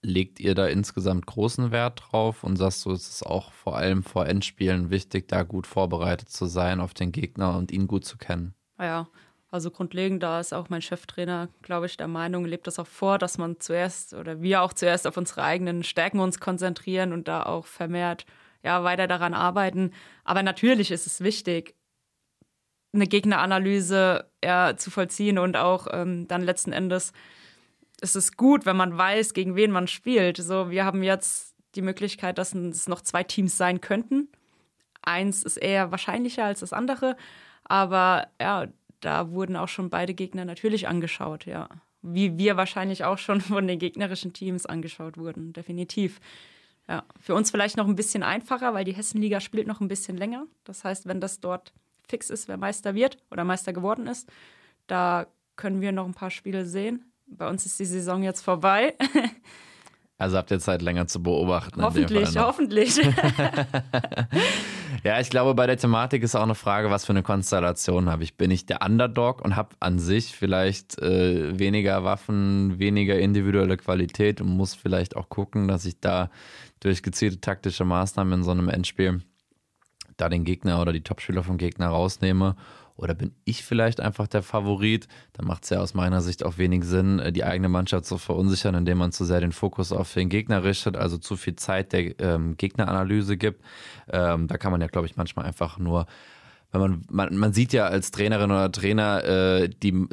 Legt 0.03 0.39
ihr 0.39 0.55
da 0.55 0.67
insgesamt 0.67 1.27
großen 1.27 1.71
Wert 1.71 2.03
drauf 2.07 2.45
und 2.45 2.57
sagst 2.57 2.85
du, 2.85 2.93
es 2.93 3.09
ist 3.09 3.27
auch 3.27 3.53
vor 3.53 3.77
allem 3.77 4.03
vor 4.03 4.27
Endspielen 4.27 4.91
wichtig, 4.91 5.29
da 5.29 5.43
gut 5.43 5.67
vorbereitet 5.67 6.29
zu 6.29 6.47
sein 6.47 6.81
auf 6.81 6.95
den 6.95 7.11
Gegner 7.11 7.57
und 7.57 7.73
ihn 7.73 7.87
gut 7.87 8.05
zu 8.05 8.19
kennen? 8.19 8.55
Ja, 8.79 9.09
also 9.51 9.71
grundlegend, 9.71 10.23
da 10.23 10.41
ist 10.41 10.53
auch 10.53 10.69
mein 10.69 10.83
Cheftrainer, 10.83 11.49
glaube 11.63 11.87
ich, 11.87 11.97
der 11.97 12.09
Meinung, 12.09 12.45
lebt 12.45 12.67
das 12.67 12.79
auch 12.79 12.89
vor, 12.89 13.19
dass 13.19 13.39
man 13.39 13.61
zuerst 13.61 14.13
oder 14.13 14.43
wir 14.43 14.63
auch 14.63 14.73
zuerst 14.73 15.07
auf 15.07 15.17
unsere 15.17 15.45
eigenen 15.45 15.85
Stärken 15.85 16.19
uns 16.19 16.41
konzentrieren 16.41 17.13
und 17.13 17.29
da 17.29 17.45
auch 17.45 17.65
vermehrt 17.65 18.27
ja, 18.65 18.83
weiter 18.83 19.07
daran 19.07 19.35
arbeiten. 19.35 19.93
Aber 20.25 20.43
natürlich 20.43 20.91
ist 20.91 21.07
es 21.07 21.21
wichtig, 21.21 21.75
eine 22.93 23.07
Gegneranalyse 23.07 24.31
ja, 24.43 24.77
zu 24.77 24.91
vollziehen 24.91 25.39
und 25.39 25.57
auch 25.57 25.87
ähm, 25.91 26.27
dann 26.29 26.43
letzten 26.43 26.73
Endes 26.73 27.13
ist 28.01 28.17
es 28.17 28.37
gut, 28.37 28.67
wenn 28.67 28.77
man 28.77 28.97
weiß, 28.97 29.35
gegen 29.35 29.57
wen 29.57 29.71
man 29.71 29.89
spielt. 29.89 30.37
So, 30.39 30.71
wir 30.71 30.85
haben 30.85 31.03
jetzt 31.03 31.55
die 31.75 31.83
Möglichkeit, 31.83 32.39
dass 32.39 32.55
es 32.55 32.89
noch 32.89 33.01
zwei 33.01 33.23
Teams 33.23 33.57
sein 33.57 33.81
könnten. 33.81 34.29
Eins 35.03 35.43
ist 35.43 35.57
eher 35.57 35.91
wahrscheinlicher 35.91 36.45
als 36.45 36.61
das 36.61 36.73
andere, 36.73 37.17
aber 37.65 38.29
ja, 38.41 38.69
da 39.01 39.31
wurden 39.31 39.57
auch 39.57 39.69
schon 39.69 39.91
beide 39.91 40.15
Gegner 40.15 40.45
natürlich 40.45 40.89
angeschaut, 40.89 41.45
ja. 41.47 41.69
Wie 42.01 42.39
wir 42.39 42.57
wahrscheinlich 42.57 43.05
auch 43.05 43.19
schon 43.19 43.41
von 43.41 43.67
den 43.67 43.79
gegnerischen 43.79 44.33
Teams 44.33 44.67
angeschaut 44.67 45.19
wurden, 45.19 45.53
definitiv. 45.53 46.21
Ja, 46.89 47.05
für 47.19 47.35
uns 47.35 47.51
vielleicht 47.51 47.77
noch 47.77 47.87
ein 47.87 47.97
bisschen 47.97 48.23
einfacher, 48.23 48.75
weil 48.75 48.85
die 48.85 48.93
Hessenliga 48.93 49.41
spielt 49.41 49.67
noch 49.67 49.81
ein 49.81 49.89
bisschen 49.89 50.17
länger. 50.17 50.47
Das 50.65 50.85
heißt, 50.85 51.07
wenn 51.07 51.21
das 51.21 51.41
dort 51.41 51.73
fix 52.07 52.31
ist, 52.31 52.49
wer 52.49 52.59
Meister 52.59 52.95
wird 52.95 53.17
oder 53.31 53.45
Meister 53.45 53.73
geworden 53.73 54.07
ist. 54.07 54.31
Da 54.87 55.27
können 55.57 55.81
wir 55.81 55.93
noch 55.93 56.05
ein 56.05 56.15
paar 56.15 56.31
Spiele 56.31 56.67
sehen. 56.67 57.11
Bei 57.27 57.49
uns 57.49 57.65
ist 57.65 57.79
die 57.81 57.87
Saison 57.87 58.23
jetzt 58.23 58.43
vorbei. 58.43 58.95
Also 60.17 60.37
habt 60.37 60.51
ihr 60.53 60.61
Zeit 60.61 60.81
länger 60.81 61.09
zu 61.09 61.23
beobachten. 61.23 61.83
Hoffentlich, 61.83 62.39
hoffentlich. 62.39 62.97
ja, 65.05 65.19
ich 65.19 65.29
glaube, 65.29 65.55
bei 65.55 65.67
der 65.67 65.77
Thematik 65.77 66.23
ist 66.23 66.37
auch 66.37 66.45
eine 66.45 66.55
Frage, 66.55 66.91
was 66.91 67.05
für 67.05 67.13
eine 67.13 67.25
Konstellation 67.25 68.09
habe 68.09 68.23
ich. 68.23 68.37
Bin 68.37 68.53
ich 68.53 68.65
der 68.65 68.83
Underdog 68.83 69.45
und 69.45 69.57
habe 69.57 69.71
an 69.81 69.99
sich 69.99 70.37
vielleicht 70.37 71.01
äh, 71.01 71.59
weniger 71.59 72.05
Waffen, 72.05 72.79
weniger 72.79 73.19
individuelle 73.19 73.77
Qualität 73.77 74.41
und 74.41 74.49
muss 74.49 74.75
vielleicht 74.75 75.17
auch 75.17 75.29
gucken, 75.29 75.67
dass 75.67 75.85
ich 75.85 76.01
da 76.01 76.31
durch 76.79 77.03
gezielte 77.03 77.41
taktische 77.41 77.85
Maßnahmen 77.85 78.35
in 78.35 78.43
so 78.45 78.53
einem 78.53 78.69
Endspiel 78.69 79.21
da 80.17 80.29
den 80.29 80.45
Gegner 80.45 80.81
oder 80.81 80.93
die 80.93 81.03
Topspieler 81.03 81.43
vom 81.43 81.59
Gegner 81.59 81.89
rausnehme 81.89 82.55
oder 82.97 83.15
bin 83.15 83.35
ich 83.45 83.65
vielleicht 83.65 84.01
einfach 84.01 84.29
der 84.29 84.43
Favorit? 84.43 85.09
Dann 85.33 85.47
macht 85.47 85.65
es 85.65 85.71
ja 85.71 85.81
aus 85.81 85.95
meiner 85.95 86.21
Sicht 86.21 86.45
auch 86.45 86.59
wenig 86.59 86.85
Sinn, 86.85 87.19
äh, 87.19 87.33
die 87.33 87.45
eigene 87.45 87.69
Mannschaft 87.69 88.07
zu 88.07 88.19
verunsichern, 88.19 88.75
indem 88.75 88.99
man 88.99 89.13
zu 89.13 89.25
sehr 89.25 89.41
den 89.41 89.53
Fokus 89.53 89.93
auf 89.93 90.13
den 90.15 90.29
Gegner 90.29 90.63
richtet, 90.63 90.97
also 90.97 91.19
zu 91.19 91.37
viel 91.37 91.57
Zeit 91.57 91.93
der 91.93 92.19
ähm, 92.21 92.57
Gegneranalyse 92.57 93.37
gibt. 93.37 93.63
Ähm, 94.09 94.47
da 94.47 94.59
kann 94.59 94.71
man 94.71 94.81
ja, 94.81 94.87
glaube 94.87 95.07
ich, 95.07 95.17
manchmal 95.17 95.47
einfach 95.47 95.79
nur, 95.79 96.07
wenn 96.71 96.81
man, 96.81 97.03
man, 97.11 97.37
man 97.37 97.53
sieht 97.53 97.73
ja 97.73 97.87
als 97.87 98.13
Trainerin 98.13 98.51
oder 98.51 98.71
Trainer 98.71 99.25
äh, 99.25 99.69
die, 99.69 100.07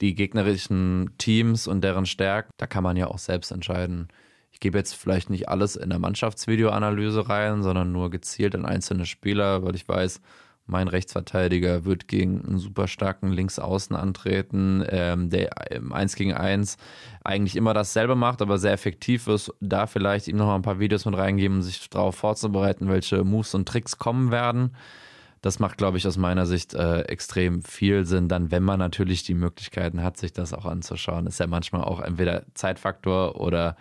die 0.00 0.14
gegnerischen 0.14 1.10
Teams 1.18 1.66
und 1.66 1.82
deren 1.82 2.06
Stärken, 2.06 2.50
da 2.56 2.66
kann 2.68 2.84
man 2.84 2.96
ja 2.96 3.08
auch 3.08 3.18
selbst 3.18 3.50
entscheiden. 3.50 4.08
Ich 4.52 4.60
gebe 4.60 4.78
jetzt 4.78 4.94
vielleicht 4.94 5.28
nicht 5.30 5.48
alles 5.48 5.76
in 5.76 5.90
der 5.90 5.98
Mannschaftsvideoanalyse 5.98 7.28
rein, 7.28 7.62
sondern 7.62 7.92
nur 7.92 8.10
gezielt 8.10 8.54
in 8.54 8.64
einzelne 8.64 9.06
Spieler, 9.06 9.64
weil 9.64 9.74
ich 9.74 9.88
weiß, 9.88 10.20
mein 10.68 10.88
Rechtsverteidiger 10.88 11.84
wird 11.84 12.08
gegen 12.08 12.44
einen 12.46 12.58
super 12.58 12.86
starken 12.86 13.32
Linksaußen 13.32 13.96
antreten, 13.96 14.84
ähm, 14.88 15.30
der 15.30 15.70
im 15.70 15.92
1 15.92 16.14
gegen 16.14 16.34
1 16.34 16.76
eigentlich 17.24 17.56
immer 17.56 17.74
dasselbe 17.74 18.14
macht, 18.14 18.42
aber 18.42 18.58
sehr 18.58 18.72
effektiv 18.72 19.26
ist. 19.28 19.52
Da 19.60 19.86
vielleicht 19.86 20.28
ihm 20.28 20.36
noch 20.36 20.46
mal 20.46 20.56
ein 20.56 20.62
paar 20.62 20.78
Videos 20.78 21.06
mit 21.06 21.16
reingeben, 21.16 21.58
um 21.58 21.62
sich 21.62 21.88
darauf 21.88 22.16
vorzubereiten, 22.16 22.88
welche 22.88 23.24
Moves 23.24 23.54
und 23.54 23.66
Tricks 23.66 23.98
kommen 23.98 24.30
werden. 24.30 24.76
Das 25.40 25.58
macht, 25.58 25.78
glaube 25.78 25.98
ich, 25.98 26.06
aus 26.06 26.16
meiner 26.16 26.46
Sicht 26.46 26.74
äh, 26.74 27.02
extrem 27.02 27.62
viel 27.62 28.04
Sinn, 28.04 28.28
dann, 28.28 28.50
wenn 28.50 28.62
man 28.62 28.78
natürlich 28.78 29.22
die 29.22 29.34
Möglichkeiten 29.34 30.02
hat, 30.02 30.16
sich 30.16 30.32
das 30.32 30.52
auch 30.52 30.66
anzuschauen. 30.66 31.26
Ist 31.26 31.40
ja 31.40 31.46
manchmal 31.46 31.84
auch 31.84 32.00
entweder 32.00 32.42
Zeitfaktor 32.54 33.40
oder 33.40 33.76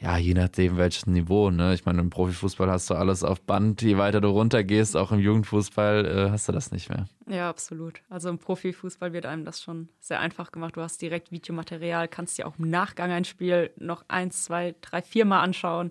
ja, 0.00 0.16
je 0.16 0.34
nachdem 0.34 0.76
welches 0.76 1.06
Niveau. 1.06 1.50
Ne? 1.50 1.74
Ich 1.74 1.84
meine, 1.84 2.00
im 2.00 2.10
Profifußball 2.10 2.70
hast 2.70 2.88
du 2.88 2.94
alles 2.94 3.24
auf 3.24 3.40
Band. 3.40 3.82
Je 3.82 3.98
weiter 3.98 4.20
du 4.20 4.28
runtergehst, 4.28 4.96
auch 4.96 5.10
im 5.10 5.18
Jugendfußball, 5.18 6.06
äh, 6.06 6.30
hast 6.30 6.48
du 6.48 6.52
das 6.52 6.70
nicht 6.70 6.88
mehr. 6.88 7.06
Ja, 7.28 7.48
absolut. 7.48 8.00
Also 8.08 8.28
im 8.28 8.38
Profifußball 8.38 9.12
wird 9.12 9.26
einem 9.26 9.44
das 9.44 9.60
schon 9.60 9.88
sehr 9.98 10.20
einfach 10.20 10.52
gemacht. 10.52 10.76
Du 10.76 10.82
hast 10.82 11.02
direkt 11.02 11.32
Videomaterial, 11.32 12.06
kannst 12.06 12.38
dir 12.38 12.46
auch 12.46 12.58
im 12.58 12.70
Nachgang 12.70 13.10
ein 13.10 13.24
Spiel 13.24 13.70
noch 13.76 14.04
eins, 14.06 14.44
zwei, 14.44 14.76
drei, 14.80 15.02
vier 15.02 15.24
Mal 15.24 15.40
anschauen. 15.40 15.90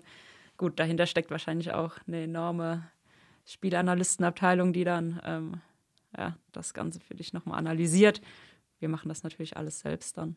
Gut, 0.56 0.78
dahinter 0.80 1.04
steckt 1.04 1.30
wahrscheinlich 1.30 1.72
auch 1.72 1.98
eine 2.06 2.22
enorme 2.22 2.88
Spielanalystenabteilung, 3.44 4.72
die 4.72 4.84
dann 4.84 5.20
ähm, 5.24 5.60
ja, 6.16 6.34
das 6.52 6.72
Ganze 6.72 7.00
für 7.00 7.14
dich 7.14 7.34
nochmal 7.34 7.58
analysiert. 7.58 8.22
Wir 8.78 8.88
machen 8.88 9.08
das 9.10 9.22
natürlich 9.22 9.56
alles 9.58 9.80
selbst 9.80 10.16
dann. 10.16 10.36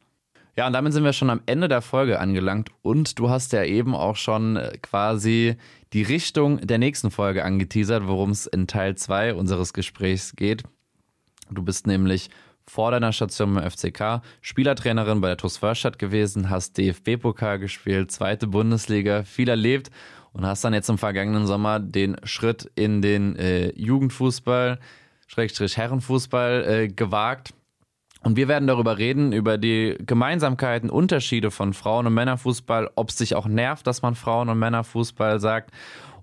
Ja, 0.58 0.68
und 0.68 0.74
damit 0.74 0.92
sind 0.92 1.06
wir 1.06 1.14
schon 1.14 1.30
am 1.30 1.42
Ende 1.46 1.70
der 1.70 1.82
Folge 1.82 2.20
angelangt 2.20 2.72
und 2.82 3.18
du 3.20 3.30
hast 3.30 3.54
ja 3.54 3.64
eben 3.64 3.96
auch 3.96 4.18
schon 4.18 4.58
äh, 4.58 4.78
quasi 4.82 5.56
die 5.94 6.04
Richtung 6.04 6.60
der 6.60 6.78
nächsten 6.78 7.10
Folge 7.10 7.46
angeteasert, 7.46 8.06
worum 8.06 8.32
es 8.32 8.48
in 8.48 8.68
Teil 8.68 8.96
2 8.96 9.36
unseres 9.36 9.72
Gesprächs 9.72 10.36
geht. 10.36 10.64
Du 11.50 11.64
bist 11.64 11.88
nämlich 11.88 12.30
vor 12.66 12.92
deiner 12.92 13.14
Station 13.14 13.56
beim 13.56 13.70
FCK 13.70 14.22
Spielertrainerin 14.42 15.22
bei 15.22 15.30
der 15.30 15.38
TuS 15.38 15.58
Förstadt 15.58 16.00
gewesen, 16.00 16.50
hast 16.50 16.78
DFB-Pokal 16.78 17.60
gespielt, 17.60 18.12
zweite 18.12 18.48
Bundesliga, 18.48 19.24
viel 19.24 19.50
erlebt 19.50 19.90
und 20.34 20.46
hast 20.46 20.64
dann 20.66 20.74
jetzt 20.74 20.90
im 20.90 20.98
vergangenen 20.98 21.48
Sommer 21.48 21.80
den 21.80 22.18
Schritt 22.24 22.70
in 22.76 23.02
den 23.02 23.38
äh, 23.38 23.72
Jugendfußball, 23.80 24.80
Schrägstrich 25.28 25.78
Herrenfußball 25.78 26.66
äh, 26.68 26.88
gewagt 26.90 27.54
und 28.24 28.36
wir 28.36 28.48
werden 28.48 28.68
darüber 28.68 28.98
reden, 28.98 29.34
über 29.34 29.58
die 29.58 29.98
Gemeinsamkeiten, 30.06 30.90
Unterschiede 30.90 31.52
von 31.52 31.74
Frauen- 31.74 32.08
und 32.08 32.14
Männerfußball, 32.14 32.92
ob 32.96 33.10
es 33.10 33.16
dich 33.16 33.36
auch 33.36 33.48
nervt, 33.48 33.88
dass 33.88 34.02
man 34.02 34.16
Frauen- 34.16 34.50
und 34.50 34.60
Männerfußball 34.60 35.40
sagt 35.40 35.72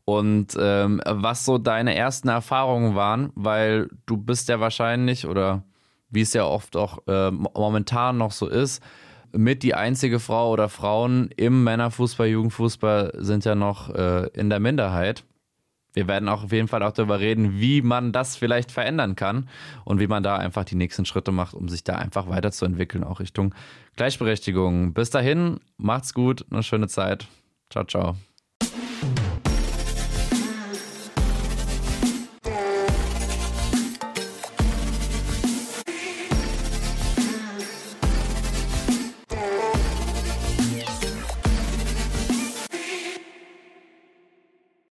und 0.05 0.57
ähm, 0.59 1.03
was 1.05 1.45
so 1.45 1.59
deine 1.59 1.95
ersten 1.95 2.29
Erfahrungen 2.29 2.95
waren, 2.95 3.31
weil 3.35 3.89
du 4.07 4.17
bist 4.17 4.49
ja 4.49 4.61
wahrscheinlich 4.61 5.27
oder 5.27 5.65
wie 6.09 6.23
es 6.23 6.33
ja 6.33 6.45
oft 6.45 6.77
auch 6.77 7.01
äh, 7.07 7.31
momentan 7.31 8.17
noch 8.17 8.33
so 8.33 8.49
ist, 8.49 8.83
mit 9.33 9.63
die 9.63 9.75
einzige 9.75 10.21
Frau 10.21 10.51
oder 10.51 10.69
Frauen 10.69 11.29
im 11.37 11.65
Männerfußball, 11.65 12.29
Jugendfußball 12.29 13.13
sind 13.19 13.45
ja 13.45 13.55
noch 13.55 13.91
äh, 13.95 14.29
in 14.33 14.49
der 14.49 14.61
Minderheit 14.61 15.25
wir 15.99 16.07
werden 16.07 16.29
auch 16.29 16.45
auf 16.45 16.53
jeden 16.53 16.69
Fall 16.69 16.85
auch 16.85 16.93
darüber 16.93 17.19
reden, 17.19 17.59
wie 17.59 17.83
man 17.83 18.13
das 18.13 18.37
vielleicht 18.37 18.71
verändern 18.71 19.17
kann 19.17 19.49
und 19.85 19.99
wie 19.99 20.07
man 20.07 20.23
da 20.23 20.37
einfach 20.37 20.63
die 20.63 20.77
nächsten 20.77 21.05
Schritte 21.05 21.33
macht, 21.33 21.55
um 21.55 21.69
sich 21.69 21.83
da 21.83 21.97
einfach 21.97 22.29
weiterzuentwickeln, 22.29 23.03
auch 23.03 23.19
Richtung 23.19 23.53
Gleichberechtigung. 23.97 24.95
Bis 24.95 25.11
dahin, 25.11 25.59
macht's 25.77 26.15
gut, 26.15 26.47
eine 26.53 26.63
schöne 26.63 26.87
Zeit. 26.87 27.27
Ciao, 27.69 27.85
ciao. 27.85 28.15